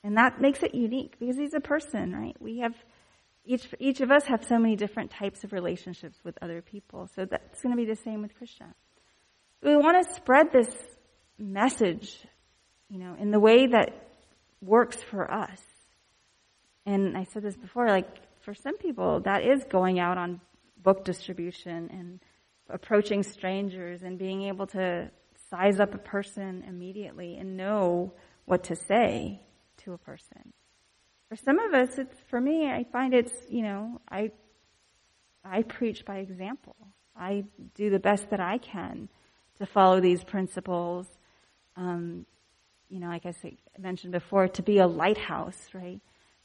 And 0.06 0.15
that 0.15 0.39
makes 0.39 0.63
it 0.63 0.73
unique 0.73 1.19
because 1.19 1.36
he's 1.36 1.54
a 1.54 1.60
person, 1.60 2.13
right? 2.13 2.38
We 2.39 2.60
have, 2.60 2.75
each, 3.43 3.67
each 3.78 3.99
of 3.99 4.10
us 4.10 4.23
have 4.28 4.45
so 4.45 4.58
many 4.58 4.78
different 4.78 5.12
types 5.12 5.43
of 5.43 5.52
relationships 5.52 6.17
with 6.23 6.38
other 6.41 6.62
people. 6.62 7.10
So 7.13 7.25
that's 7.25 7.62
going 7.62 7.75
to 7.75 7.78
be 7.78 7.89
the 7.89 7.99
same 8.06 8.21
with 8.21 8.34
Krishna. 8.38 8.73
We 9.62 9.75
want 9.75 10.08
to 10.08 10.13
spread 10.15 10.54
this 10.54 10.73
message, 11.38 12.17
you 12.88 12.99
know, 12.99 13.17
in 13.19 13.32
the 13.32 13.39
way 13.41 13.67
that 13.67 14.06
works 14.62 14.98
for 14.98 15.30
us. 15.32 15.62
and 16.86 17.17
I 17.17 17.24
said 17.26 17.43
this 17.43 17.56
before, 17.56 17.88
like 17.88 18.08
for 18.41 18.54
some 18.54 18.78
people, 18.78 19.19
that 19.22 19.43
is 19.43 19.63
going 19.65 20.00
out 20.00 20.17
on 20.17 20.41
book 20.82 21.04
distribution 21.06 21.89
and 21.91 22.19
approaching 22.69 23.24
strangers 23.24 24.04
and 24.04 24.17
being 24.17 24.43
able 24.43 24.67
to 24.67 25.10
size 25.50 25.80
up 25.80 25.93
a 25.93 25.98
person 25.98 26.63
immediately 26.67 27.38
and 27.38 27.58
know 27.58 28.13
what 28.45 28.63
to 28.65 28.76
say 28.76 29.39
to 29.78 29.93
a 29.93 29.98
person. 29.98 30.54
For 31.30 31.36
some 31.36 31.60
of 31.60 31.74
us, 31.74 31.98
it's, 31.98 32.15
for 32.30 32.39
me, 32.39 32.67
I 32.67 32.86
find 32.91 33.13
it's, 33.13 33.34
you 33.50 33.62
know, 33.62 34.02
I, 34.10 34.32
I 35.43 35.63
preach 35.63 36.06
by 36.06 36.17
example. 36.17 36.76
I 37.15 37.43
do 37.76 37.89
the 37.89 38.00
best 38.00 38.30
that 38.32 38.39
I 38.39 38.58
can 38.58 39.10
to 39.60 39.65
follow 39.65 40.00
these 40.00 40.24
principles. 40.24 41.06
Um, 41.76 42.26
you 42.89 42.99
know, 42.99 43.08
like 43.08 43.25
I 43.25 43.34
mentioned 43.78 44.12
before, 44.12 44.47
to 44.47 44.63
be 44.63 44.80
a 44.80 44.88
lighthouse, 44.88 45.60
right? 45.73 45.99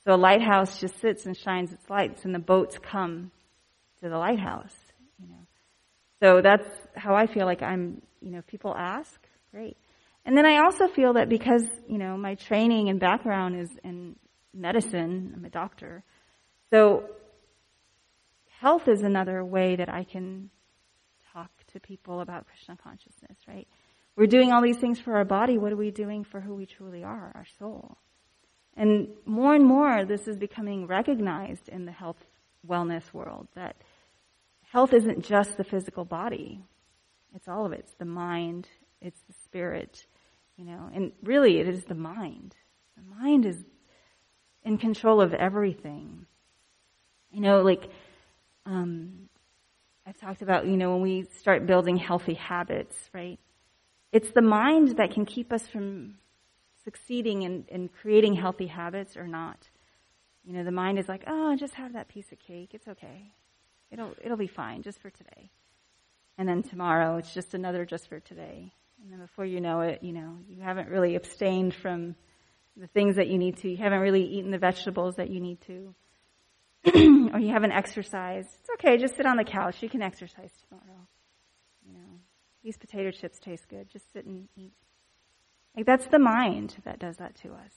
So 0.04 0.14
a 0.14 0.16
lighthouse 0.16 0.78
just 0.78 1.00
sits 1.00 1.24
and 1.24 1.37
shines 1.37 1.72
its 1.72 1.88
lights, 1.88 2.24
and 2.24 2.35
the 2.35 2.38
boats 2.38 2.78
come 2.78 3.30
to 4.02 4.09
the 4.09 4.18
lighthouse. 4.18 4.74
You 5.18 5.28
know, 5.28 5.46
so 6.20 6.42
that's 6.42 6.68
how 6.94 7.14
I 7.14 7.26
feel 7.26 7.46
like 7.46 7.62
I'm. 7.62 8.02
You 8.20 8.30
know, 8.30 8.42
people 8.42 8.74
ask, 8.74 9.20
great. 9.50 9.76
And 10.24 10.37
then 10.37 10.46
I 10.46 10.64
also 10.64 10.88
feel 10.88 11.14
that 11.14 11.28
because 11.28 11.64
you 11.88 11.98
know 11.98 12.16
my 12.16 12.35
training 12.35 12.90
and 12.90 13.00
background 13.00 13.59
is 13.59 13.70
in 13.83 14.16
medicine, 14.52 15.33
I'm 15.37 15.44
a 15.44 15.50
doctor, 15.50 16.04
so 16.70 17.04
health 18.61 18.88
is 18.88 19.02
another 19.02 19.44
way 19.44 19.76
that 19.76 19.88
I 19.88 20.04
can 20.04 20.50
talk 21.33 21.50
to 21.72 21.80
people 21.80 22.20
about 22.20 22.46
Krishna 22.46 22.76
consciousness. 22.83 23.38
Right? 23.48 23.66
We're 24.16 24.27
doing 24.27 24.53
all 24.53 24.62
these 24.62 24.79
things 24.79 25.00
for 25.00 25.16
our 25.16 25.24
body. 25.24 25.59
What 25.59 25.72
are 25.72 25.77
we 25.77 25.90
doing 25.90 26.24
for 26.24 26.40
who 26.40 26.55
we 26.55 26.66
truly 26.66 27.03
are, 27.03 27.33
our 27.35 27.46
soul? 27.59 27.98
And 28.77 29.09
more 29.24 29.55
and 29.55 29.66
more, 29.66 30.05
this 30.05 30.27
is 30.27 30.37
becoming 30.37 30.87
recognized 30.87 31.68
in 31.68 31.85
the 31.85 31.92
health 31.92 32.24
wellness 32.66 33.12
world 33.12 33.48
that 33.55 33.77
health 34.72 34.92
isn't 34.92 35.24
just 35.24 35.57
the 35.57 35.64
physical 35.64 36.05
body. 36.05 36.61
It's 37.35 37.48
all 37.48 37.66
of 37.66 37.72
it. 37.72 37.81
It's 37.81 37.94
the 37.94 38.05
mind. 38.05 38.68
It's 39.00 39.20
the 39.29 39.35
spirit, 39.44 40.07
you 40.57 40.64
know, 40.64 40.88
and 40.94 41.12
really 41.22 41.59
it 41.59 41.68
is 41.68 41.85
the 41.85 41.94
mind. 41.94 42.55
The 42.96 43.16
mind 43.16 43.44
is 43.44 43.57
in 44.64 44.79
control 44.79 45.20
of 45.20 45.35
everything. 45.35 46.27
You 47.31 47.40
know, 47.40 47.61
like, 47.61 47.90
um, 48.64 49.29
I've 50.07 50.16
talked 50.16 50.42
about, 50.42 50.66
you 50.66 50.77
know, 50.77 50.92
when 50.92 51.03
we 51.03 51.24
start 51.38 51.66
building 51.66 51.96
healthy 51.96 52.35
habits, 52.35 52.96
right? 53.12 53.38
It's 54.14 54.31
the 54.31 54.42
mind 54.42 54.98
that 54.98 55.11
can 55.11 55.27
keep 55.27 55.53
us 55.53 55.66
from 55.66 56.14
succeeding 56.85 57.42
in, 57.42 57.64
in 57.66 57.88
creating 57.88 58.35
healthy 58.35 58.68
habits 58.68 59.16
or 59.16 59.27
not. 59.27 59.68
You 60.44 60.53
know, 60.53 60.62
the 60.62 60.70
mind 60.70 61.00
is 61.00 61.09
like, 61.09 61.24
oh, 61.27 61.57
just 61.57 61.74
have 61.74 61.94
that 61.94 62.07
piece 62.07 62.31
of 62.31 62.38
cake. 62.38 62.70
It's 62.74 62.87
okay. 62.87 63.33
It'll, 63.90 64.14
it'll 64.22 64.37
be 64.37 64.46
fine 64.46 64.83
just 64.83 65.03
for 65.03 65.11
today. 65.11 65.50
And 66.38 66.48
then 66.48 66.62
tomorrow, 66.62 67.16
it's 67.16 67.35
just 67.35 67.55
another 67.55 67.85
just 67.85 68.09
for 68.09 68.20
today. 68.20 68.72
And 69.03 69.11
then 69.11 69.18
before 69.18 69.46
you 69.46 69.61
know 69.61 69.81
it, 69.81 70.05
you 70.05 70.12
know, 70.12 70.38
you 70.48 70.62
haven't 70.62 70.90
really 70.90 71.16
abstained 71.16 71.74
from 71.74 72.14
the 72.77 72.87
things 72.87 73.16
that 73.16 73.27
you 73.27 73.37
need 73.37 73.57
to. 73.59 73.68
You 73.68 73.79
haven't 73.79 73.98
really 74.00 74.22
eaten 74.22 74.53
the 74.53 74.59
vegetables 74.59 75.16
that 75.16 75.29
you 75.29 75.40
need 75.40 75.61
to. 75.62 75.92
or 77.33 77.40
you 77.40 77.53
haven't 77.53 77.72
exercised. 77.72 78.48
It's 78.61 78.70
okay. 78.74 78.96
Just 78.96 79.16
sit 79.16 79.27
on 79.27 79.38
the 79.38 79.44
couch. 79.44 79.83
You 79.83 79.88
can 79.88 80.03
exercise 80.03 80.53
tomorrow. 80.68 81.00
These 82.64 82.79
potato 82.79 83.11
chips 83.11 83.38
taste 83.38 83.68
good. 83.68 83.90
Just 83.90 84.11
sit 84.14 84.24
and 84.24 84.48
eat. 84.57 84.72
Like 85.77 85.85
that's 85.85 86.07
the 86.07 86.18
mind 86.18 86.74
that 86.85 86.98
does 86.98 87.18
that 87.18 87.35
to 87.42 87.53
us. 87.53 87.72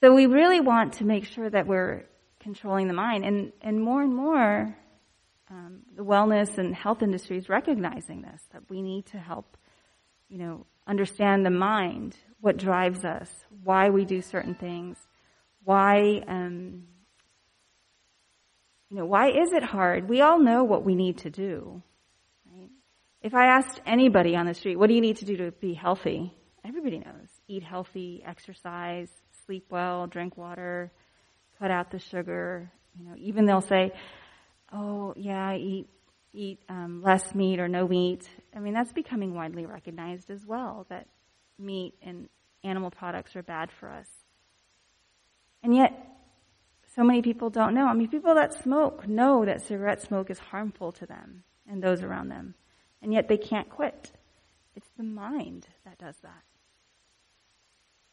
So 0.00 0.14
we 0.14 0.26
really 0.26 0.60
want 0.60 0.94
to 0.94 1.04
make 1.04 1.26
sure 1.26 1.50
that 1.50 1.66
we're 1.66 2.04
controlling 2.40 2.88
the 2.88 2.94
mind, 2.94 3.24
and 3.24 3.52
and 3.60 3.80
more 3.80 4.02
and 4.02 4.14
more, 4.14 4.76
um, 5.50 5.80
the 5.94 6.04
wellness 6.04 6.56
and 6.56 6.74
health 6.74 7.02
industry 7.02 7.36
is 7.36 7.48
recognizing 7.48 8.22
this 8.22 8.40
that 8.52 8.62
we 8.70 8.80
need 8.80 9.06
to 9.06 9.18
help, 9.18 9.56
you 10.28 10.38
know, 10.38 10.66
understand 10.86 11.44
the 11.44 11.50
mind, 11.50 12.16
what 12.40 12.56
drives 12.56 13.04
us, 13.04 13.30
why 13.62 13.90
we 13.90 14.06
do 14.06 14.22
certain 14.22 14.54
things, 14.54 14.96
why. 15.62 16.22
Um, 16.26 16.84
you 18.90 18.98
know, 19.00 19.06
why 19.06 19.30
is 19.30 19.52
it 19.52 19.64
hard? 19.64 20.08
We 20.08 20.20
all 20.20 20.38
know 20.38 20.62
what 20.62 20.84
we 20.84 20.94
need 20.94 21.18
to 21.18 21.30
do. 21.30 21.82
If 23.24 23.32
I 23.32 23.46
asked 23.46 23.80
anybody 23.86 24.36
on 24.36 24.44
the 24.44 24.52
street, 24.52 24.76
what 24.76 24.88
do 24.88 24.94
you 24.94 25.00
need 25.00 25.16
to 25.16 25.24
do 25.24 25.38
to 25.38 25.50
be 25.52 25.72
healthy? 25.72 26.30
Everybody 26.62 26.98
knows. 26.98 27.30
Eat 27.48 27.62
healthy, 27.62 28.22
exercise, 28.22 29.08
sleep 29.46 29.64
well, 29.70 30.06
drink 30.06 30.36
water, 30.36 30.92
cut 31.58 31.70
out 31.70 31.90
the 31.90 31.98
sugar. 31.98 32.70
You 32.98 33.08
know, 33.08 33.14
even 33.16 33.46
they'll 33.46 33.62
say, 33.62 33.92
"Oh, 34.70 35.14
yeah, 35.16 35.54
eat 35.54 35.88
eat 36.34 36.58
um, 36.68 37.00
less 37.02 37.34
meat 37.34 37.60
or 37.60 37.66
no 37.66 37.88
meat." 37.88 38.28
I 38.54 38.58
mean, 38.58 38.74
that's 38.74 38.92
becoming 38.92 39.34
widely 39.34 39.64
recognized 39.64 40.28
as 40.28 40.44
well 40.44 40.84
that 40.90 41.08
meat 41.58 41.94
and 42.02 42.28
animal 42.62 42.90
products 42.90 43.34
are 43.36 43.42
bad 43.42 43.70
for 43.80 43.88
us. 43.88 44.08
And 45.62 45.74
yet, 45.74 45.92
so 46.94 47.02
many 47.02 47.22
people 47.22 47.48
don't 47.48 47.72
know. 47.72 47.86
I 47.86 47.94
mean, 47.94 48.08
people 48.08 48.34
that 48.34 48.52
smoke 48.62 49.08
know 49.08 49.46
that 49.46 49.62
cigarette 49.62 50.02
smoke 50.02 50.28
is 50.28 50.38
harmful 50.38 50.92
to 50.92 51.06
them 51.06 51.44
and 51.66 51.82
those 51.82 52.02
around 52.02 52.28
them 52.28 52.54
and 53.04 53.12
yet 53.12 53.28
they 53.28 53.36
can't 53.36 53.68
quit. 53.68 54.10
It's 54.74 54.88
the 54.96 55.04
mind 55.04 55.68
that 55.84 55.98
does 55.98 56.16
that. 56.22 56.42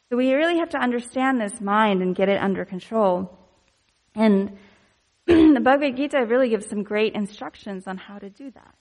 So 0.08 0.16
we 0.16 0.32
really 0.32 0.58
have 0.58 0.68
to 0.70 0.78
understand 0.78 1.40
this 1.40 1.60
mind 1.60 2.02
and 2.02 2.14
get 2.14 2.28
it 2.28 2.40
under 2.40 2.64
control. 2.64 3.38
And 4.14 4.58
the 5.26 5.60
Bhagavad 5.60 5.96
Gita 5.96 6.26
really 6.26 6.50
gives 6.50 6.68
some 6.68 6.82
great 6.82 7.14
instructions 7.14 7.86
on 7.86 7.96
how 7.96 8.18
to 8.18 8.28
do 8.28 8.50
that. 8.50 8.74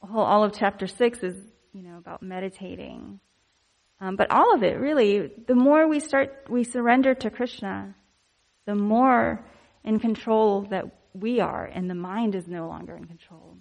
Whole, 0.00 0.22
all 0.22 0.44
of 0.44 0.52
chapter 0.56 0.86
six 0.86 1.18
is, 1.24 1.34
you 1.72 1.82
know, 1.82 1.98
about 1.98 2.22
meditating. 2.22 3.18
Um, 4.00 4.14
but 4.14 4.30
all 4.30 4.54
of 4.54 4.62
it, 4.62 4.78
really, 4.78 5.28
the 5.48 5.56
more 5.56 5.88
we 5.88 5.98
start, 5.98 6.46
we 6.48 6.62
surrender 6.62 7.14
to 7.16 7.30
Krishna, 7.30 7.96
the 8.64 8.76
more 8.76 9.44
in 9.82 9.98
control 9.98 10.68
that 10.70 10.84
we 11.14 11.40
are, 11.40 11.64
and 11.64 11.90
the 11.90 11.96
mind 11.96 12.36
is 12.36 12.46
no 12.46 12.68
longer 12.68 12.94
in 12.94 13.06
control. 13.06 13.56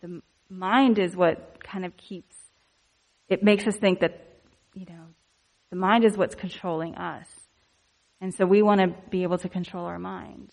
The 0.00 0.22
mind 0.48 0.98
is 0.98 1.16
what 1.16 1.62
kind 1.62 1.84
of 1.84 1.96
keeps, 1.96 2.36
it 3.28 3.42
makes 3.42 3.66
us 3.66 3.76
think 3.76 4.00
that, 4.00 4.38
you 4.74 4.86
know, 4.86 5.06
the 5.70 5.76
mind 5.76 6.04
is 6.04 6.16
what's 6.16 6.34
controlling 6.34 6.94
us. 6.94 7.28
And 8.20 8.34
so 8.34 8.46
we 8.46 8.62
want 8.62 8.80
to 8.80 8.94
be 9.10 9.24
able 9.24 9.38
to 9.38 9.48
control 9.48 9.84
our 9.84 9.98
mind. 9.98 10.52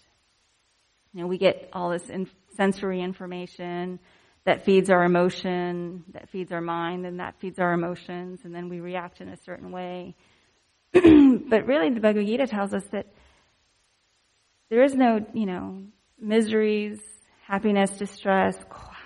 You 1.13 1.21
know, 1.21 1.27
we 1.27 1.37
get 1.37 1.69
all 1.73 1.91
this 1.91 2.09
in 2.09 2.27
sensory 2.55 3.01
information 3.01 3.99
that 4.45 4.65
feeds 4.65 4.89
our 4.89 5.03
emotion, 5.03 6.03
that 6.13 6.29
feeds 6.29 6.51
our 6.51 6.61
mind, 6.61 7.05
and 7.05 7.19
that 7.19 7.35
feeds 7.39 7.59
our 7.59 7.71
emotions, 7.71 8.41
and 8.43 8.53
then 8.53 8.67
we 8.67 8.79
react 8.81 9.21
in 9.21 9.29
a 9.29 9.37
certain 9.37 9.71
way. 9.71 10.15
but 10.91 11.65
really, 11.65 11.89
the 11.91 12.01
Bhagavad 12.01 12.27
Gita 12.27 12.47
tells 12.47 12.73
us 12.73 12.83
that 12.91 13.07
there 14.69 14.83
is 14.83 14.95
no, 14.95 15.25
you 15.33 15.45
know, 15.45 15.83
miseries, 16.19 16.99
happiness, 17.45 17.91
distress, 17.91 18.57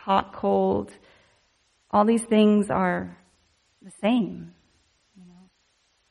hot, 0.08 0.32
cold. 0.32 0.90
All 1.92 2.06
these 2.06 2.24
things 2.24 2.70
are 2.70 3.18
the 3.82 3.92
same. 4.02 4.54
You 5.18 5.26
know, 5.28 5.50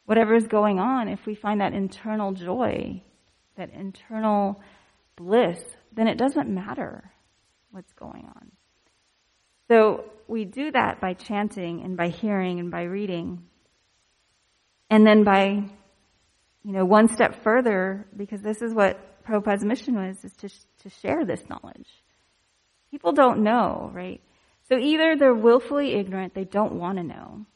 whatever 0.04 0.34
is 0.34 0.46
going 0.46 0.78
on, 0.78 1.08
if 1.08 1.24
we 1.24 1.34
find 1.34 1.62
that 1.62 1.72
internal 1.72 2.32
joy, 2.32 3.02
that 3.56 3.72
internal 3.72 4.60
bliss, 5.16 5.58
then 5.94 6.08
it 6.08 6.18
doesn't 6.18 6.46
matter 6.46 7.10
what's 7.70 7.94
going 7.94 8.26
on. 8.26 8.52
So 9.68 10.04
we 10.28 10.44
do 10.44 10.70
that 10.72 11.00
by 11.00 11.14
chanting 11.14 11.82
and 11.82 11.96
by 11.96 12.08
hearing 12.08 12.60
and 12.60 12.70
by 12.70 12.82
reading. 12.82 13.44
And 14.90 15.06
then 15.06 15.24
by, 15.24 15.70
you 16.64 16.72
know, 16.72 16.84
one 16.84 17.08
step 17.08 17.42
further, 17.42 18.06
because 18.14 18.42
this 18.42 18.60
is 18.60 18.74
what 18.74 19.24
Prabhupada's 19.24 19.64
mission 19.64 19.94
was, 19.94 20.22
is 20.22 20.34
to, 20.34 20.50
to 20.82 20.90
share 21.00 21.24
this 21.24 21.42
knowledge. 21.48 21.88
People 22.90 23.12
don't 23.12 23.42
know, 23.42 23.90
right? 23.92 24.20
So 24.68 24.76
either 24.76 25.16
they're 25.16 25.34
willfully 25.34 25.94
ignorant, 25.94 26.34
they 26.34 26.44
don't 26.44 26.74
want 26.74 26.98
to 26.98 27.04
know. 27.04 27.46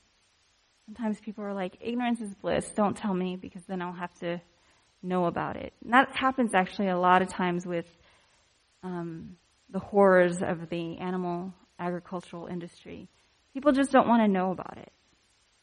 Sometimes 0.86 1.20
people 1.20 1.44
are 1.44 1.54
like, 1.54 1.78
ignorance 1.80 2.20
is 2.20 2.34
bliss, 2.34 2.70
don't 2.74 2.96
tell 2.96 3.14
me 3.14 3.36
because 3.36 3.62
then 3.64 3.80
I'll 3.80 3.92
have 3.92 4.14
to 4.20 4.40
know 5.02 5.26
about 5.26 5.56
it. 5.56 5.72
And 5.84 5.92
that 5.92 6.08
happens 6.14 6.54
actually 6.54 6.88
a 6.88 6.98
lot 6.98 7.22
of 7.22 7.28
times 7.28 7.64
with 7.64 7.86
um, 8.82 9.36
the 9.70 9.78
horrors 9.78 10.38
of 10.42 10.68
the 10.68 10.98
animal 10.98 11.52
agricultural 11.78 12.46
industry. 12.46 13.08
People 13.54 13.72
just 13.72 13.90
don't 13.90 14.08
want 14.08 14.22
to 14.22 14.28
know 14.28 14.50
about 14.50 14.78
it. 14.78 14.92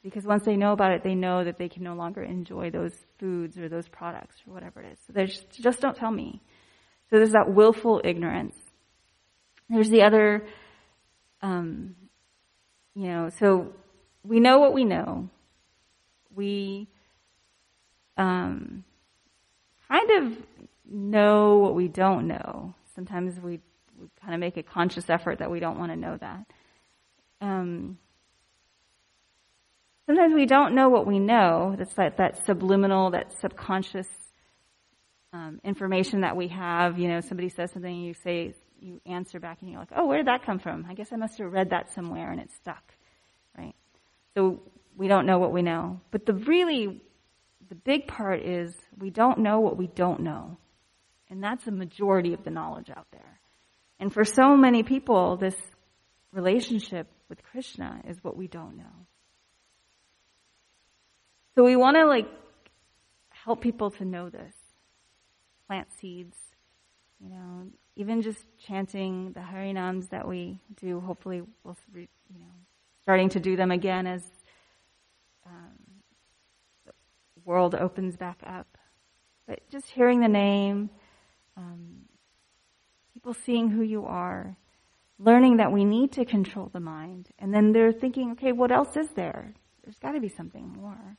Because 0.04 0.26
once 0.26 0.46
they 0.46 0.56
know 0.56 0.72
about 0.72 0.92
it, 0.92 1.04
they 1.04 1.16
know 1.16 1.44
that 1.44 1.58
they 1.58 1.68
can 1.68 1.84
no 1.84 1.94
longer 1.94 2.24
enjoy 2.24 2.70
those 2.70 2.94
foods 3.20 3.58
or 3.58 3.68
those 3.68 3.88
products 3.90 4.36
or 4.48 4.54
whatever 4.54 4.82
it 4.82 4.94
is. 4.94 5.00
So 5.06 5.14
they 5.14 5.26
just, 5.26 5.50
just 5.52 5.82
don't 5.82 5.98
tell 5.98 6.12
me. 6.12 6.42
So 7.10 7.18
there's 7.18 7.32
that 7.32 7.54
willful 7.54 8.02
ignorance. 8.04 8.56
There's 9.70 9.90
the 9.90 10.04
other, 10.04 10.46
um, 11.42 11.96
you 12.96 13.08
know, 13.08 13.30
so 13.40 13.74
we 14.24 14.40
know 14.40 14.60
what 14.60 14.74
we 14.74 14.86
know. 14.86 15.30
We, 16.36 16.88
um, 18.18 18.84
kind 19.88 20.12
of 20.12 20.38
know 20.90 21.58
what 21.58 21.76
we 21.76 21.88
don't 21.88 22.28
know. 22.28 22.74
Sometimes 22.96 23.40
we, 23.40 23.60
we 24.00 24.08
kind 24.22 24.34
of 24.34 24.40
make 24.40 24.58
a 24.58 24.64
conscious 24.64 25.10
effort 25.10 25.40
that 25.40 25.52
we 25.52 25.60
don't 25.60 25.78
want 25.78 25.92
to 25.92 25.98
know 25.98 26.18
that. 26.18 26.46
Um, 27.42 27.98
sometimes 30.06 30.34
we 30.34 30.46
don't 30.46 30.74
know 30.74 30.90
what 30.90 31.06
we 31.06 31.20
know. 31.20 31.76
That's 31.78 31.94
that, 31.96 32.18
that 32.18 32.46
subliminal, 32.46 33.12
that 33.12 33.34
subconscious 33.40 34.08
um, 35.34 35.60
information 35.64 36.22
that 36.22 36.36
we 36.36 36.48
have. 36.48 36.98
You 36.98 37.10
know, 37.10 37.22
somebody 37.22 37.50
says 37.50 37.72
something, 37.72 37.94
and 37.94 38.06
you 38.06 38.14
say, 38.14 38.54
you 38.80 39.02
answer 39.06 39.40
back, 39.40 39.62
and 39.62 39.70
you're 39.70 39.80
like, 39.80 39.92
"Oh, 39.96 40.06
where 40.06 40.18
did 40.18 40.28
that 40.28 40.46
come 40.46 40.60
from? 40.60 40.86
I 40.90 40.94
guess 40.94 41.12
I 41.12 41.16
must 41.16 41.38
have 41.38 41.52
read 41.52 41.70
that 41.72 41.92
somewhere, 41.94 42.32
and 42.32 42.40
it 42.40 42.52
stuck." 42.52 42.94
Right? 43.58 43.76
So 44.36 44.62
we 44.96 45.08
don't 45.08 45.26
know 45.26 45.40
what 45.40 45.52
we 45.52 45.62
know. 45.62 46.02
But 46.12 46.26
the 46.26 46.34
really, 46.34 47.02
the 47.70 47.76
big 47.76 48.08
part 48.08 48.42
is 48.42 48.76
we 48.98 49.10
don't 49.10 49.40
know 49.40 49.60
what 49.60 49.78
we 49.78 49.88
don't 49.88 50.22
know. 50.22 50.58
And 51.30 51.44
that's 51.44 51.66
the 51.66 51.72
majority 51.72 52.34
of 52.34 52.44
the 52.44 52.52
knowledge 52.52 52.90
out 52.90 53.08
there. 53.12 53.40
And 54.00 54.14
for 54.14 54.24
so 54.24 54.56
many 54.56 54.84
people, 54.84 55.38
this 55.38 55.56
relationship 56.32 57.08
with 57.30 57.44
Krishna 57.44 58.02
is 58.08 58.24
what 58.24 58.38
we 58.38 58.48
don't 58.48 58.78
know. 58.78 59.06
So 61.56 61.64
we 61.64 61.76
want 61.76 61.98
to 61.98 62.06
like 62.06 62.28
help 63.30 63.62
people 63.62 63.92
to 63.92 64.06
know 64.06 64.30
this. 64.30 64.54
Plant 65.68 65.88
seeds, 66.00 66.38
you 67.20 67.30
know, 67.30 67.68
even 67.96 68.22
just 68.22 68.46
chanting 68.60 69.32
the 69.34 69.40
Harinams 69.40 70.10
that 70.10 70.28
we 70.28 70.60
do, 70.80 71.00
hopefully 71.00 71.42
we'll, 71.64 71.78
you 71.96 72.08
know, 72.30 72.54
starting 73.04 73.30
to 73.30 73.40
do 73.40 73.56
them 73.56 73.72
again 73.72 74.06
as 74.06 74.24
um, 75.46 75.78
the 76.86 76.92
world 77.44 77.74
opens 77.74 78.16
back 78.18 78.40
up. 78.46 78.78
But 79.48 79.68
just 79.70 79.90
hearing 79.90 80.20
the 80.20 80.28
name, 80.28 80.90
um, 81.56 82.02
people 83.14 83.34
seeing 83.34 83.70
who 83.70 83.82
you 83.82 84.06
are, 84.06 84.56
learning 85.18 85.58
that 85.58 85.72
we 85.72 85.86
need 85.86 86.12
to 86.12 86.26
control 86.26 86.70
the 86.72 86.80
mind, 86.80 87.30
and 87.40 87.54
then 87.54 87.72
they're 87.72 87.94
thinking, 87.94 88.34
okay, 88.34 88.52
what 88.52 88.72
else 88.72 88.96
is 88.96 89.10
there? 89.16 89.54
There's 89.84 89.98
got 89.98 90.12
to 90.12 90.20
be 90.20 90.30
something 90.30 90.68
more. 90.68 91.18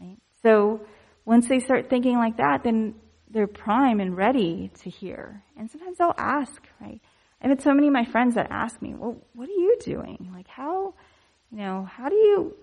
Right? 0.00 0.16
So 0.42 0.86
once 1.24 1.48
they 1.48 1.58
start 1.58 1.90
thinking 1.90 2.16
like 2.16 2.38
that, 2.38 2.62
then 2.62 2.94
they're 3.34 3.48
prime 3.48 3.98
and 3.98 4.16
ready 4.16 4.70
to 4.82 4.88
hear. 4.88 5.42
And 5.58 5.68
sometimes 5.68 5.98
they'll 5.98 6.14
ask, 6.16 6.62
right? 6.80 7.00
I've 7.42 7.50
had 7.50 7.60
so 7.60 7.74
many 7.74 7.88
of 7.88 7.92
my 7.92 8.04
friends 8.04 8.36
that 8.36 8.46
ask 8.50 8.80
me, 8.80 8.94
well, 8.94 9.16
what 9.34 9.48
are 9.48 9.52
you 9.52 9.76
doing? 9.82 10.30
Like 10.32 10.46
how, 10.46 10.94
you 11.50 11.58
know, 11.58 11.84
how 11.84 12.08
do 12.08 12.14
you, 12.14 12.54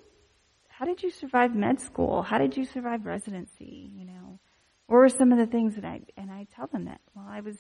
how 0.70 0.86
did 0.86 1.04
you 1.04 1.12
survive 1.12 1.54
med 1.54 1.82
school? 1.82 2.24
How 2.24 2.38
did 2.38 2.56
you 2.56 2.64
survive 2.66 3.06
residency? 3.06 3.92
You 3.94 4.06
know, 4.06 4.40
what 4.88 4.96
were 4.96 5.10
some 5.10 5.34
of 5.34 5.38
the 5.38 5.46
things 5.46 5.76
that 5.76 5.84
I, 5.84 6.02
and 6.16 6.32
I 6.32 6.48
tell 6.56 6.68
them 6.68 6.86
that, 6.86 7.02
well, 7.14 7.28
I 7.30 7.42
was 7.42 7.58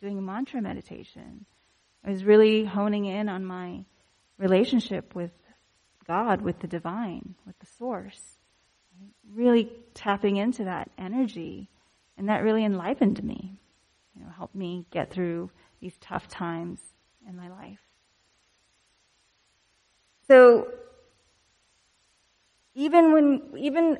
doing 0.00 0.24
mantra 0.24 0.60
meditation. 0.60 1.46
I 2.04 2.10
was 2.10 2.22
really 2.22 2.66
honing 2.66 3.06
in 3.06 3.30
on 3.30 3.46
my 3.46 3.84
relationship 4.38 5.14
with 5.14 5.32
God, 6.06 6.42
with 6.42 6.60
the 6.60 6.68
divine, 6.68 7.34
with 7.46 7.58
the 7.58 7.66
source. 7.78 8.20
Really 9.34 9.72
tapping 9.94 10.36
into 10.36 10.64
that 10.64 10.90
energy. 10.98 11.70
And 12.18 12.28
that 12.28 12.42
really 12.42 12.64
enlivened 12.64 13.22
me. 13.22 13.58
You 14.14 14.24
know, 14.24 14.30
helped 14.30 14.54
me 14.54 14.86
get 14.90 15.10
through 15.10 15.50
these 15.80 15.96
tough 16.00 16.28
times 16.28 16.80
in 17.28 17.36
my 17.36 17.48
life. 17.48 17.80
So, 20.26 20.68
even 22.74 23.12
when, 23.12 23.42
even 23.56 23.98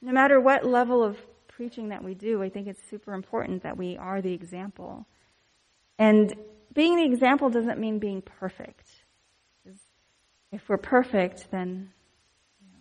no 0.00 0.12
matter 0.12 0.40
what 0.40 0.64
level 0.64 1.02
of 1.02 1.18
preaching 1.48 1.90
that 1.90 2.02
we 2.02 2.14
do, 2.14 2.42
I 2.42 2.48
think 2.48 2.66
it's 2.66 2.82
super 2.88 3.14
important 3.14 3.62
that 3.62 3.76
we 3.76 3.96
are 3.96 4.20
the 4.20 4.32
example. 4.32 5.06
And 5.98 6.34
being 6.72 6.96
the 6.96 7.04
example 7.04 7.50
doesn't 7.50 7.78
mean 7.78 7.98
being 7.98 8.22
perfect. 8.22 8.88
If 10.50 10.68
we're 10.68 10.76
perfect, 10.76 11.50
then 11.50 11.92
you 12.60 12.68
know, 12.72 12.78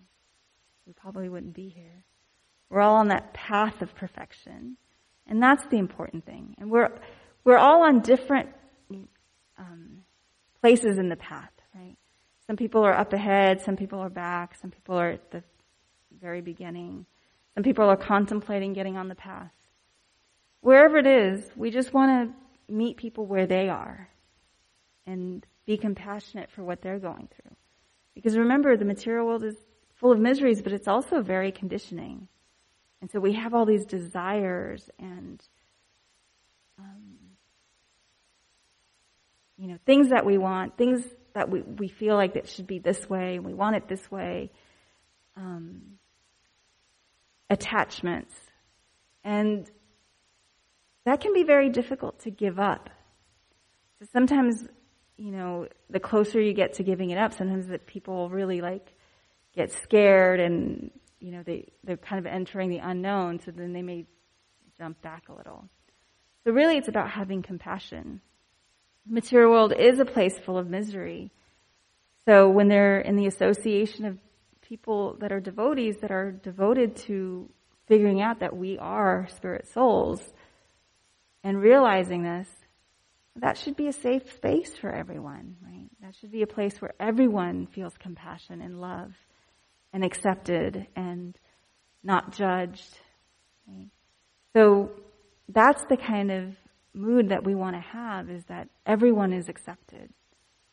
we 0.85 0.93
probably 0.93 1.29
wouldn't 1.29 1.53
be 1.53 1.69
here. 1.69 2.03
We're 2.71 2.81
all 2.81 2.95
on 2.95 3.09
that 3.09 3.33
path 3.33 3.81
of 3.81 3.93
perfection. 3.95 4.77
And 5.27 5.43
that's 5.43 5.63
the 5.67 5.77
important 5.77 6.25
thing. 6.25 6.55
And 6.57 6.71
we're, 6.71 6.89
we're 7.43 7.57
all 7.57 7.83
on 7.83 7.99
different 7.99 8.49
um, 9.57 10.03
places 10.61 10.97
in 10.97 11.09
the 11.09 11.17
path, 11.17 11.51
right? 11.75 11.97
Some 12.47 12.55
people 12.55 12.83
are 12.83 12.97
up 12.97 13.11
ahead, 13.11 13.61
some 13.61 13.75
people 13.75 13.99
are 13.99 14.09
back, 14.09 14.55
some 14.55 14.71
people 14.71 14.95
are 14.95 15.09
at 15.09 15.31
the 15.31 15.43
very 16.21 16.41
beginning. 16.41 17.05
Some 17.55 17.63
people 17.63 17.85
are 17.85 17.97
contemplating 17.97 18.71
getting 18.71 18.95
on 18.95 19.09
the 19.09 19.15
path. 19.15 19.51
Wherever 20.61 20.97
it 20.97 21.07
is, 21.07 21.43
we 21.57 21.71
just 21.71 21.93
want 21.93 22.29
to 22.29 22.73
meet 22.73 22.95
people 22.95 23.25
where 23.25 23.47
they 23.47 23.67
are 23.67 24.07
and 25.05 25.45
be 25.65 25.77
compassionate 25.77 26.49
for 26.51 26.63
what 26.63 26.81
they're 26.81 26.99
going 26.99 27.27
through. 27.27 27.55
Because 28.15 28.37
remember, 28.37 28.77
the 28.77 28.85
material 28.85 29.25
world 29.25 29.43
is 29.43 29.55
full 29.95 30.13
of 30.13 30.19
miseries, 30.19 30.61
but 30.61 30.71
it's 30.71 30.87
also 30.87 31.21
very 31.21 31.51
conditioning. 31.51 32.27
And 33.01 33.09
so 33.09 33.19
we 33.19 33.33
have 33.33 33.53
all 33.53 33.65
these 33.65 33.85
desires 33.85 34.89
and, 34.99 35.41
um, 36.77 37.17
you 39.57 39.67
know, 39.67 39.77
things 39.85 40.09
that 40.09 40.25
we 40.25 40.37
want, 40.37 40.77
things 40.77 41.03
that 41.33 41.49
we, 41.49 41.61
we 41.61 41.87
feel 41.87 42.15
like 42.15 42.35
it 42.35 42.47
should 42.47 42.67
be 42.67 42.77
this 42.77 43.09
way, 43.09 43.35
and 43.35 43.45
we 43.45 43.53
want 43.53 43.75
it 43.75 43.87
this 43.87 44.11
way. 44.11 44.51
Um, 45.35 45.97
attachments. 47.49 48.33
And 49.23 49.69
that 51.05 51.21
can 51.21 51.33
be 51.33 51.43
very 51.43 51.69
difficult 51.69 52.19
to 52.21 52.31
give 52.31 52.59
up. 52.59 52.89
So 53.99 54.07
sometimes, 54.13 54.63
you 55.17 55.31
know, 55.31 55.67
the 55.89 55.99
closer 55.99 56.39
you 56.39 56.53
get 56.53 56.73
to 56.73 56.83
giving 56.83 57.09
it 57.09 57.17
up, 57.17 57.33
sometimes 57.33 57.67
that 57.67 57.87
people 57.87 58.29
really 58.29 58.61
like 58.61 58.93
get 59.55 59.71
scared 59.71 60.39
and, 60.39 60.91
you 61.21 61.31
know, 61.31 61.43
they, 61.43 61.71
they're 61.83 61.97
kind 61.97 62.19
of 62.19 62.31
entering 62.31 62.69
the 62.69 62.79
unknown, 62.79 63.39
so 63.39 63.51
then 63.51 63.73
they 63.73 63.83
may 63.83 64.05
jump 64.77 65.01
back 65.01 65.29
a 65.29 65.33
little. 65.33 65.69
So 66.43 66.51
really 66.51 66.77
it's 66.77 66.87
about 66.87 67.11
having 67.11 67.43
compassion. 67.43 68.21
The 69.05 69.13
material 69.13 69.51
world 69.51 69.73
is 69.77 69.99
a 69.99 70.05
place 70.05 70.37
full 70.39 70.57
of 70.57 70.67
misery. 70.67 71.31
So 72.25 72.49
when 72.49 72.67
they're 72.67 72.99
in 72.99 73.15
the 73.15 73.27
association 73.27 74.05
of 74.05 74.17
people 74.61 75.17
that 75.19 75.31
are 75.31 75.39
devotees 75.39 75.97
that 76.01 76.11
are 76.11 76.31
devoted 76.31 76.95
to 76.95 77.47
figuring 77.87 78.21
out 78.21 78.39
that 78.39 78.55
we 78.55 78.77
are 78.79 79.27
spirit 79.35 79.67
souls 79.67 80.21
and 81.43 81.61
realizing 81.61 82.23
this, 82.23 82.47
that 83.35 83.57
should 83.57 83.75
be 83.75 83.87
a 83.87 83.93
safe 83.93 84.33
space 84.33 84.75
for 84.75 84.91
everyone, 84.91 85.55
right? 85.63 85.89
That 86.01 86.15
should 86.15 86.31
be 86.31 86.41
a 86.41 86.47
place 86.47 86.81
where 86.81 86.93
everyone 86.99 87.67
feels 87.67 87.93
compassion 87.97 88.61
and 88.61 88.81
love 88.81 89.13
and 89.93 90.03
accepted 90.03 90.87
and 90.95 91.37
not 92.03 92.33
judged. 92.33 92.99
So 94.53 94.91
that's 95.49 95.83
the 95.89 95.97
kind 95.97 96.31
of 96.31 96.55
mood 96.93 97.29
that 97.29 97.43
we 97.43 97.55
want 97.55 97.75
to 97.75 97.81
have 97.81 98.29
is 98.29 98.43
that 98.45 98.67
everyone 98.85 99.33
is 99.33 99.47
accepted 99.47 100.09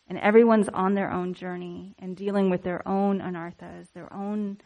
and 0.09 0.19
everyone's 0.19 0.69
on 0.69 0.95
their 0.95 1.13
own 1.13 1.35
journey 1.35 1.95
and 1.99 2.17
dealing 2.17 2.51
with 2.51 2.63
their 2.63 2.87
own 2.89 3.21
anarthas, 3.21 3.87
their 3.93 4.13
own 4.13 4.59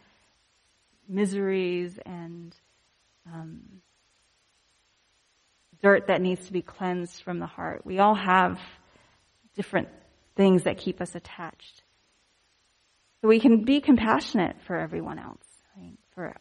miseries 1.07 1.99
and 2.05 2.55
um, 3.31 3.81
dirt 5.81 6.07
that 6.07 6.21
needs 6.21 6.45
to 6.47 6.53
be 6.53 6.61
cleansed 6.61 7.21
from 7.23 7.39
the 7.39 7.45
heart. 7.45 7.85
We 7.85 7.99
all 7.99 8.15
have 8.15 8.59
different 9.55 9.89
things 10.35 10.63
that 10.63 10.77
keep 10.77 11.01
us 11.01 11.13
attached. 11.13 11.82
So 13.23 13.29
we 13.29 13.39
can 13.39 13.63
be 13.63 13.79
compassionate 13.79 14.57
for 14.67 14.75
everyone 14.77 15.17
else, 15.17 15.47
right? 15.77 15.97
for 16.13 16.35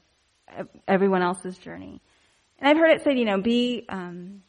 everyone 0.89 1.23
else's 1.23 1.57
journey. 1.57 2.03
And 2.59 2.69
I've 2.69 2.77
heard 2.77 2.91
it 2.91 3.05
said, 3.05 3.17
you 3.17 3.25
know, 3.25 3.41
be 3.41 3.85
um, 3.89 4.43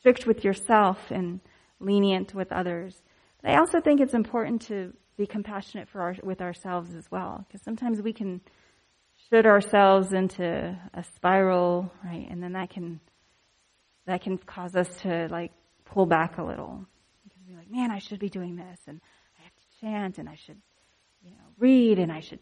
strict 0.00 0.26
with 0.26 0.44
yourself 0.44 0.98
and 1.10 1.40
lenient 1.78 2.34
with 2.34 2.52
others. 2.52 3.00
But 3.40 3.52
I 3.52 3.58
also 3.58 3.80
think 3.80 4.00
it's 4.00 4.12
important 4.12 4.62
to 4.62 4.92
be 5.16 5.26
compassionate 5.26 5.88
for 5.88 6.00
our, 6.00 6.16
with 6.22 6.40
ourselves 6.40 6.94
as 6.94 7.10
well, 7.12 7.44
because 7.46 7.62
sometimes 7.62 8.02
we 8.02 8.12
can 8.12 8.40
should 9.28 9.46
ourselves 9.46 10.12
into 10.12 10.76
a 10.94 11.04
spiral, 11.14 11.92
right? 12.04 12.26
And 12.28 12.42
then 12.42 12.54
that 12.54 12.70
can 12.70 13.00
that 14.06 14.22
can 14.22 14.38
cause 14.38 14.74
us 14.74 14.88
to 15.02 15.28
like 15.30 15.52
pull 15.84 16.06
back 16.06 16.38
a 16.38 16.42
little. 16.42 16.84
Because 17.22 17.42
we're 17.48 17.56
like, 17.56 17.70
man, 17.70 17.92
I 17.92 17.98
should 17.98 18.18
be 18.18 18.28
doing 18.30 18.56
this, 18.56 18.80
and 18.88 19.00
I 19.38 19.42
have 19.44 19.54
to 19.54 19.80
chant, 19.80 20.18
and 20.18 20.28
I 20.28 20.34
should, 20.34 20.60
you 21.22 21.30
know, 21.30 21.36
read, 21.58 21.98
and 21.98 22.10
I 22.10 22.20
should 22.20 22.40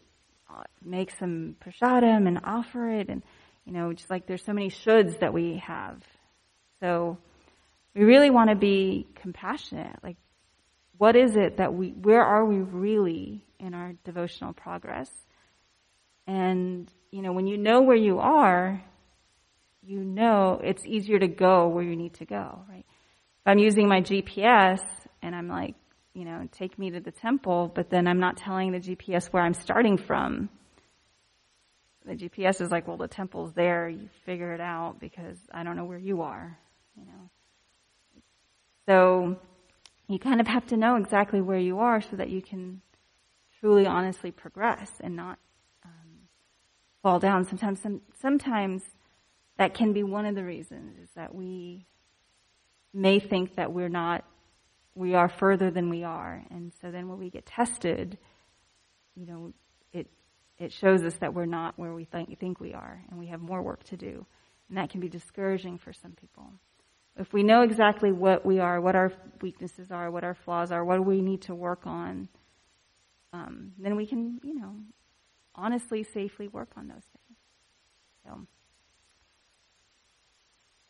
uh, 0.49 0.63
make 0.83 1.11
some 1.11 1.55
prasadam 1.63 2.27
and 2.27 2.39
offer 2.43 2.89
it, 2.89 3.09
and 3.09 3.23
you 3.65 3.73
know, 3.73 3.93
just 3.93 4.09
like 4.09 4.25
there's 4.25 4.43
so 4.43 4.53
many 4.53 4.69
shoulds 4.69 5.19
that 5.19 5.33
we 5.33 5.57
have. 5.65 6.01
So 6.79 7.17
we 7.93 8.03
really 8.03 8.29
want 8.29 8.49
to 8.49 8.55
be 8.55 9.07
compassionate. 9.15 9.97
Like 10.01 10.17
what 10.99 11.15
is 11.15 11.37
it 11.37 11.57
that 11.57 11.73
we, 11.73 11.91
where 11.91 12.23
are 12.23 12.45
we 12.45 12.57
really 12.57 13.41
in 13.57 13.73
our 13.73 13.93
devotional 14.03 14.51
progress? 14.51 15.09
And, 16.27 16.91
you 17.09 17.21
know, 17.21 17.31
when 17.31 17.47
you 17.47 17.57
know 17.57 17.81
where 17.81 17.95
you 17.95 18.19
are, 18.19 18.83
you 19.81 20.03
know 20.03 20.59
it's 20.61 20.85
easier 20.85 21.17
to 21.19 21.29
go 21.29 21.69
where 21.69 21.85
you 21.85 21.95
need 21.95 22.15
to 22.15 22.25
go, 22.25 22.63
right? 22.69 22.85
If 22.85 23.47
I'm 23.47 23.59
using 23.59 23.87
my 23.87 24.01
GPS 24.01 24.81
and 25.21 25.33
I'm 25.33 25.47
like, 25.47 25.75
you 26.19 26.25
know, 26.25 26.47
take 26.51 26.77
me 26.77 26.91
to 26.91 26.99
the 26.99 27.11
temple, 27.11 27.71
but 27.73 27.89
then 27.89 28.07
I'm 28.07 28.19
not 28.19 28.37
telling 28.37 28.71
the 28.71 28.79
GPS 28.79 29.27
where 29.27 29.41
I'm 29.41 29.53
starting 29.53 29.97
from. 29.97 30.49
The 32.05 32.15
GPS 32.15 32.59
is 32.61 32.71
like, 32.71 32.87
well, 32.87 32.97
the 32.97 33.07
temple's 33.07 33.53
there. 33.53 33.87
You 33.87 34.09
figure 34.25 34.53
it 34.53 34.61
out 34.61 34.99
because 34.99 35.37
I 35.53 35.63
don't 35.63 35.77
know 35.77 35.85
where 35.85 35.97
you 35.97 36.21
are, 36.21 36.57
you 36.97 37.05
know. 37.05 37.29
So 38.87 39.39
you 40.07 40.19
kind 40.19 40.41
of 40.41 40.47
have 40.47 40.65
to 40.67 40.77
know 40.77 40.95
exactly 40.95 41.39
where 41.39 41.59
you 41.59 41.79
are 41.79 42.01
so 42.01 42.15
that 42.15 42.29
you 42.29 42.41
can 42.41 42.81
truly, 43.59 43.85
honestly 43.85 44.31
progress 44.31 44.91
and 44.99 45.15
not 45.15 45.37
um, 45.85 46.27
fall 47.03 47.19
down. 47.19 47.45
Sometimes, 47.45 47.79
some, 47.79 48.01
sometimes 48.19 48.83
that 49.57 49.73
can 49.73 49.93
be 49.93 50.03
one 50.03 50.25
of 50.25 50.35
the 50.35 50.43
reasons 50.43 50.97
is 50.97 51.09
that 51.15 51.33
we 51.35 51.85
may 52.93 53.19
think 53.19 53.55
that 53.55 53.71
we're 53.71 53.89
not, 53.89 54.25
we 54.99 55.15
are 55.15 55.29
further 55.29 55.71
than 55.71 55.89
we 55.89 56.03
are, 56.03 56.43
and 56.51 56.73
so 56.81 56.91
then 56.91 57.07
when 57.07 57.17
we 57.17 57.29
get 57.29 57.45
tested, 57.45 58.17
you 59.15 59.25
know, 59.25 59.53
it 59.93 60.07
it 60.57 60.73
shows 60.73 61.03
us 61.03 61.15
that 61.21 61.33
we're 61.33 61.45
not 61.45 61.79
where 61.79 61.93
we 61.93 62.03
think 62.03 62.37
think 62.37 62.59
we 62.59 62.73
are, 62.73 63.01
and 63.09 63.17
we 63.17 63.27
have 63.27 63.39
more 63.39 63.61
work 63.61 63.81
to 63.85 63.95
do, 63.95 64.25
and 64.67 64.77
that 64.77 64.89
can 64.89 64.99
be 64.99 65.07
discouraging 65.07 65.77
for 65.77 65.93
some 65.93 66.11
people. 66.11 66.51
If 67.17 67.31
we 67.31 67.43
know 67.43 67.61
exactly 67.61 68.11
what 68.11 68.45
we 68.45 68.59
are, 68.59 68.81
what 68.81 68.95
our 68.95 69.13
weaknesses 69.41 69.89
are, 69.89 70.11
what 70.11 70.25
our 70.25 70.35
flaws 70.35 70.69
are, 70.69 70.83
what 70.83 71.05
we 71.05 71.21
need 71.21 71.43
to 71.43 71.55
work 71.55 71.87
on, 71.87 72.27
um, 73.31 73.71
then 73.77 73.95
we 73.95 74.05
can, 74.05 74.41
you 74.43 74.55
know, 74.55 74.75
honestly, 75.55 76.03
safely 76.03 76.49
work 76.49 76.71
on 76.75 76.89
those 76.89 77.05
things. 77.15 77.37
So 78.25 78.31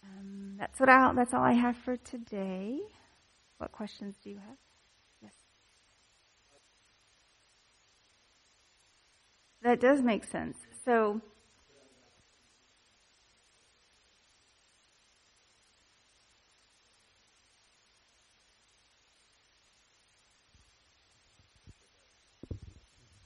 um, 0.04 0.56
that's 0.58 0.80
what 0.80 0.90
I, 0.90 1.14
that's 1.14 1.34
all 1.34 1.44
I 1.44 1.54
have 1.54 1.78
for 1.78 1.96
today. 1.98 2.80
What 3.60 3.74
questions 3.74 4.16
do 4.24 4.30
you 4.30 4.38
have? 4.38 4.56
Yes. 5.22 5.34
That 9.62 9.82
does 9.82 10.02
make 10.02 10.24
sense. 10.24 10.58
So. 10.86 11.20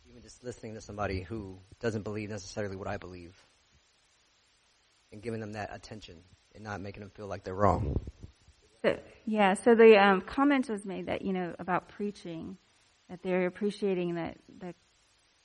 Even 0.09 0.23
just 0.23 0.43
listening 0.43 0.73
to 0.73 0.81
somebody 0.81 1.21
who 1.21 1.59
doesn't 1.79 2.01
believe 2.01 2.31
necessarily 2.31 2.75
what 2.75 2.87
I 2.87 2.97
believe 2.97 3.35
and 5.11 5.21
giving 5.21 5.39
them 5.39 5.53
that 5.53 5.69
attention 5.71 6.15
and 6.55 6.63
not 6.63 6.81
making 6.81 7.01
them 7.01 7.11
feel 7.11 7.27
like 7.27 7.43
they're 7.43 7.53
wrong. 7.53 7.99
So, 8.83 8.99
yeah, 9.25 9.53
so 9.53 9.75
the 9.75 9.97
um, 9.97 10.21
comment 10.21 10.69
was 10.69 10.85
made 10.85 11.07
that, 11.07 11.21
you 11.21 11.33
know, 11.33 11.55
about 11.57 11.87
preaching, 11.87 12.57
that 13.09 13.23
they're 13.23 13.47
appreciating 13.47 14.15
that 14.15 14.37
the, 14.59 14.75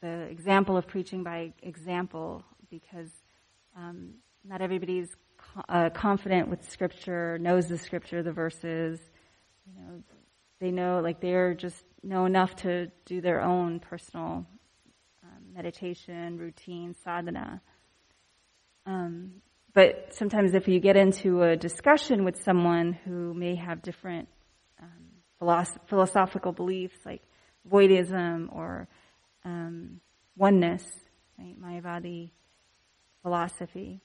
the 0.03 0.22
example 0.22 0.76
of 0.76 0.86
preaching 0.86 1.22
by 1.22 1.53
example 1.62 2.45
because 2.68 3.11
um, 3.76 4.14
not 4.45 4.61
everybody's 4.61 5.09
co- 5.36 5.62
uh, 5.68 5.91
confident 5.91 6.49
with 6.49 6.68
scripture, 6.68 7.39
knows 7.39 7.68
the 7.68 7.78
scripture, 7.78 8.22
the 8.22 8.32
verses, 8.32 9.01
you 9.66 9.80
know, 9.80 10.03
they 10.61 10.72
know, 10.72 11.01
like, 11.01 11.20
they're 11.20 11.55
just 11.55 11.84
know 12.03 12.24
enough 12.24 12.57
to 12.57 12.91
do 13.07 13.20
their 13.20 13.41
own 13.41 13.78
personal 13.78 14.45
meditation, 15.59 16.39
routine, 16.39 16.95
sadhana. 17.03 17.61
Um, 18.86 19.43
but 19.75 20.14
sometimes 20.14 20.55
if 20.55 20.66
you 20.66 20.81
get 20.81 20.97
into 20.97 21.43
a 21.43 21.57
discussion 21.57 22.25
with 22.25 22.43
someone 22.43 22.93
who 23.05 23.35
may 23.35 23.55
have 23.55 23.83
different 23.83 24.29
um, 24.81 24.89
philosoph- 25.41 25.79
philosophical 25.87 26.53
beliefs 26.53 26.99
like 27.05 27.23
voidism 27.71 28.55
or 28.55 28.89
um, 29.45 30.01
oneness, 30.37 30.85
right, 31.39 31.55
Mayavadi 31.61 32.31
philosophy, 33.23 34.01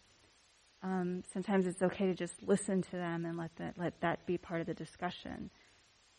um, 0.84 1.24
sometimes 1.32 1.66
it's 1.66 1.82
okay 1.82 2.08
to 2.08 2.14
just 2.14 2.34
listen 2.44 2.82
to 2.82 2.92
them 2.92 3.26
and 3.26 3.38
let 3.38 3.56
that 3.56 3.78
let 3.78 4.00
that 4.02 4.26
be 4.26 4.38
part 4.38 4.60
of 4.60 4.68
the 4.68 4.74
discussion. 4.74 5.50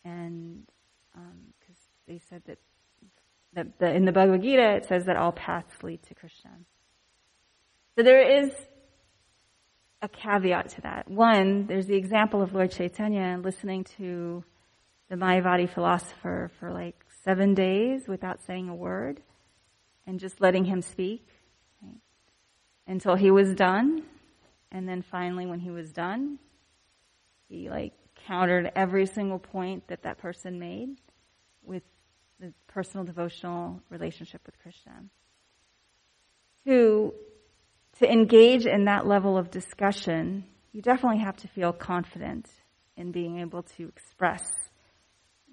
And 0.03 0.65
because 1.13 1.77
um, 1.77 2.07
they 2.07 2.19
said 2.29 2.41
that 2.47 2.57
the, 3.79 3.93
in 3.93 4.05
the 4.05 4.11
Bhagavad 4.11 4.41
Gita, 4.41 4.75
it 4.75 4.85
says 4.85 5.05
that 5.05 5.15
all 5.15 5.31
paths 5.31 5.81
lead 5.81 6.03
to 6.03 6.15
Krishna. 6.15 6.51
So 7.95 8.03
there 8.03 8.43
is 8.43 8.51
a 10.01 10.07
caveat 10.07 10.69
to 10.69 10.81
that. 10.81 11.09
One, 11.09 11.67
there's 11.67 11.87
the 11.87 11.95
example 11.95 12.41
of 12.41 12.53
Lord 12.53 12.71
Chaitanya 12.71 13.39
listening 13.41 13.83
to 13.97 14.43
the 15.09 15.15
Mayavadi 15.15 15.69
philosopher 15.69 16.51
for 16.59 16.71
like 16.71 16.95
seven 17.23 17.53
days 17.53 18.07
without 18.07 18.41
saying 18.45 18.69
a 18.69 18.75
word 18.75 19.21
and 20.05 20.19
just 20.19 20.41
letting 20.41 20.65
him 20.65 20.81
speak 20.81 21.25
right? 21.81 21.97
until 22.87 23.15
he 23.15 23.31
was 23.31 23.53
done. 23.55 24.03
And 24.71 24.87
then 24.87 25.01
finally, 25.01 25.45
when 25.45 25.59
he 25.59 25.71
was 25.71 25.91
done, 25.91 26.37
he 27.47 27.69
like 27.69 27.93
countered 28.27 28.71
every 28.75 29.05
single 29.05 29.39
point 29.39 29.87
that 29.87 30.03
that 30.03 30.17
person 30.17 30.59
made 30.59 30.97
with 31.63 31.83
the 32.39 32.53
personal 32.67 33.05
devotional 33.05 33.81
relationship 33.89 34.41
with 34.45 34.59
Krishna. 34.59 35.03
To, 36.65 37.13
to 37.99 38.11
engage 38.11 38.65
in 38.65 38.85
that 38.85 39.07
level 39.07 39.37
of 39.37 39.51
discussion, 39.51 40.45
you 40.71 40.81
definitely 40.81 41.19
have 41.19 41.37
to 41.37 41.47
feel 41.47 41.71
confident 41.71 42.49
in 42.97 43.11
being 43.11 43.39
able 43.39 43.63
to 43.63 43.87
express 43.87 44.43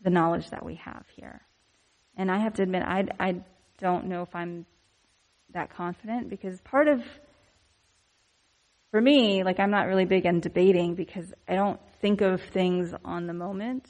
the 0.02 0.10
knowledge 0.10 0.50
that 0.50 0.64
we 0.64 0.74
have 0.76 1.04
here. 1.14 1.42
And 2.16 2.30
I 2.30 2.40
have 2.40 2.54
to 2.54 2.62
admit, 2.62 2.82
I, 2.82 3.04
I 3.18 3.36
don't 3.78 4.06
know 4.06 4.22
if 4.22 4.34
I'm 4.34 4.66
that 5.54 5.70
confident 5.70 6.28
because 6.28 6.60
part 6.60 6.88
of, 6.88 7.00
for 8.90 9.00
me, 9.00 9.44
like 9.44 9.60
I'm 9.60 9.70
not 9.70 9.86
really 9.86 10.04
big 10.04 10.26
on 10.26 10.40
debating 10.40 10.94
because 10.94 11.32
I 11.48 11.54
don't 11.54 11.80
think 12.00 12.20
of 12.20 12.40
things 12.52 12.92
on 13.04 13.26
the 13.26 13.32
moment. 13.32 13.88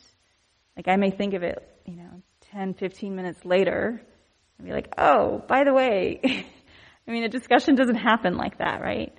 Like 0.77 0.89
I 0.89 0.97
may 0.97 1.11
think 1.11 1.35
of 1.35 1.43
it, 1.43 1.59
you 1.87 1.97
know, 1.97 2.23
10, 2.53 2.75
15 2.75 3.15
minutes 3.15 3.45
later 3.45 4.03
and 4.59 4.67
be 4.67 4.73
like, 4.73 4.93
oh, 4.99 5.43
by 5.49 5.65
the 5.65 5.73
way, 5.73 6.47
I 7.07 7.11
mean, 7.11 7.25
a 7.25 7.29
discussion 7.29 7.75
doesn't 7.75 7.97
happen 7.97 8.37
like 8.37 8.59
that, 8.59 8.81
right? 8.81 9.13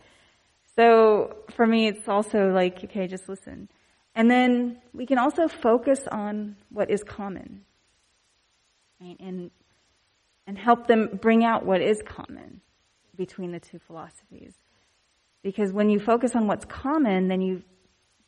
So 0.75 1.35
for 1.55 1.65
me, 1.67 1.87
it's 1.87 2.07
also 2.07 2.49
like, 2.49 2.83
okay, 2.83 3.07
just 3.07 3.29
listen. 3.29 3.69
And 4.15 4.29
then 4.29 4.81
we 4.93 5.05
can 5.05 5.17
also 5.17 5.47
focus 5.47 5.99
on 6.11 6.55
what 6.69 6.89
is 6.89 7.03
common, 7.03 7.65
right? 9.01 9.17
And, 9.19 9.51
and 10.47 10.57
help 10.57 10.87
them 10.87 11.19
bring 11.21 11.43
out 11.43 11.65
what 11.65 11.81
is 11.81 12.01
common 12.05 12.61
between 13.15 13.51
the 13.51 13.59
two 13.59 13.79
philosophies. 13.79 14.53
Because 15.43 15.73
when 15.73 15.89
you 15.89 15.99
focus 15.99 16.35
on 16.35 16.47
what's 16.47 16.65
common, 16.65 17.27
then 17.27 17.41
you, 17.41 17.63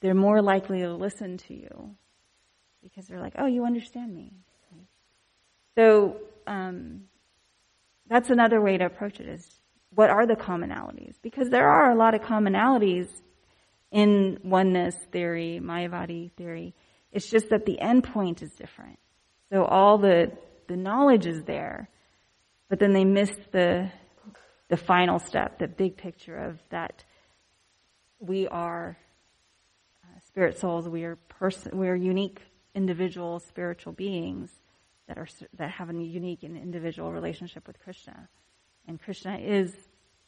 they're 0.01 0.13
more 0.13 0.41
likely 0.41 0.79
to 0.81 0.93
listen 0.93 1.37
to 1.37 1.53
you. 1.53 1.95
Because 2.83 3.07
they're 3.07 3.21
like, 3.21 3.33
oh, 3.37 3.47
you 3.47 3.65
understand 3.65 4.13
me. 4.13 4.31
So 5.75 6.17
um, 6.47 7.01
that's 8.07 8.29
another 8.29 8.61
way 8.61 8.77
to 8.77 8.85
approach 8.85 9.19
it 9.19 9.27
is 9.27 9.47
what 9.93 10.09
are 10.09 10.27
the 10.27 10.35
commonalities? 10.35 11.15
Because 11.21 11.49
there 11.49 11.69
are 11.69 11.91
a 11.91 11.95
lot 11.95 12.13
of 12.13 12.21
commonalities 12.21 13.07
in 13.91 14.39
oneness 14.43 14.95
theory, 15.11 15.59
Mayavadi 15.63 16.31
theory. 16.33 16.75
It's 17.11 17.29
just 17.29 17.49
that 17.49 17.65
the 17.65 17.79
end 17.79 18.03
point 18.03 18.41
is 18.41 18.51
different. 18.51 18.99
So 19.51 19.63
all 19.63 19.97
the, 19.97 20.31
the 20.67 20.75
knowledge 20.75 21.25
is 21.25 21.43
there, 21.43 21.89
but 22.67 22.79
then 22.79 22.91
they 22.91 23.05
miss 23.05 23.31
the, 23.51 23.89
the 24.67 24.77
final 24.77 25.19
step, 25.19 25.59
the 25.59 25.67
big 25.67 25.95
picture 25.95 26.35
of 26.35 26.59
that 26.69 27.05
we 28.19 28.47
are 28.47 28.97
uh, 30.03 30.19
spirit 30.27 30.59
souls, 30.59 30.89
we 30.89 31.03
are 31.03 31.15
person, 31.15 31.77
we 31.77 31.87
are 31.87 31.95
unique 31.95 32.41
individual 32.73 33.39
spiritual 33.39 33.93
beings 33.93 34.51
that 35.07 35.17
are 35.17 35.27
that 35.57 35.71
have 35.71 35.89
a 35.89 35.93
unique 35.93 36.43
and 36.43 36.57
individual 36.57 37.11
relationship 37.11 37.67
with 37.67 37.79
Krishna, 37.79 38.27
and 38.87 39.01
Krishna 39.01 39.37
is 39.37 39.73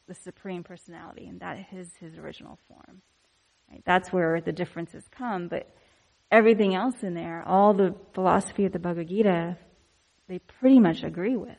the 0.07 0.15
supreme 0.15 0.63
personality, 0.63 1.27
and 1.27 1.39
that 1.41 1.67
is 1.73 1.93
his 1.99 2.17
original 2.17 2.57
form. 2.67 3.01
Right? 3.69 3.83
That's 3.85 4.11
where 4.11 4.39
the 4.41 4.51
differences 4.53 5.03
come. 5.11 5.47
But 5.47 5.69
everything 6.31 6.75
else 6.75 7.03
in 7.03 7.13
there, 7.13 7.43
all 7.45 7.73
the 7.73 7.95
philosophy 8.13 8.65
of 8.65 8.71
the 8.71 8.79
Bhagavad 8.79 9.09
Gita, 9.09 9.57
they 10.27 10.39
pretty 10.39 10.79
much 10.79 11.03
agree 11.03 11.35
with. 11.35 11.57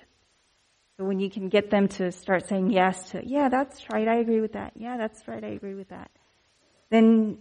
So 0.97 1.05
when 1.05 1.21
you 1.21 1.31
can 1.31 1.49
get 1.49 1.71
them 1.71 1.87
to 1.89 2.11
start 2.11 2.49
saying 2.49 2.71
yes 2.71 3.11
to, 3.11 3.23
yeah, 3.25 3.49
that's 3.49 3.85
right, 3.93 4.09
I 4.09 4.17
agree 4.17 4.41
with 4.41 4.55
that. 4.55 4.73
Yeah, 4.75 4.97
that's 4.97 5.29
right, 5.29 5.45
I 5.45 5.49
agree 5.49 5.75
with 5.75 5.91
that. 5.91 6.11
Then 6.91 7.39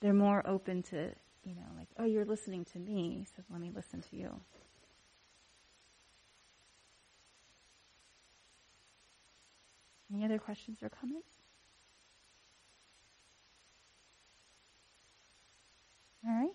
they're 0.00 0.12
more 0.12 0.46
open 0.46 0.82
to, 0.84 1.10
you 1.44 1.54
know, 1.54 1.66
like, 1.78 1.88
oh, 1.98 2.04
you're 2.04 2.26
listening 2.26 2.66
to 2.72 2.78
me, 2.78 3.24
so 3.36 3.42
let 3.50 3.60
me 3.60 3.70
listen 3.74 4.02
to 4.10 4.16
you. 4.16 4.28
Any 10.12 10.24
other 10.24 10.38
questions 10.38 10.78
or 10.82 10.88
comments? 10.88 11.36
All 16.26 16.32
right. 16.32 16.50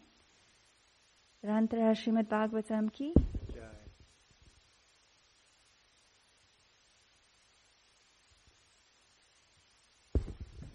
Rantra 1.43 1.95
Srimad 1.95 2.27
Bhagavatam 2.27 2.91
ki. 2.91 3.13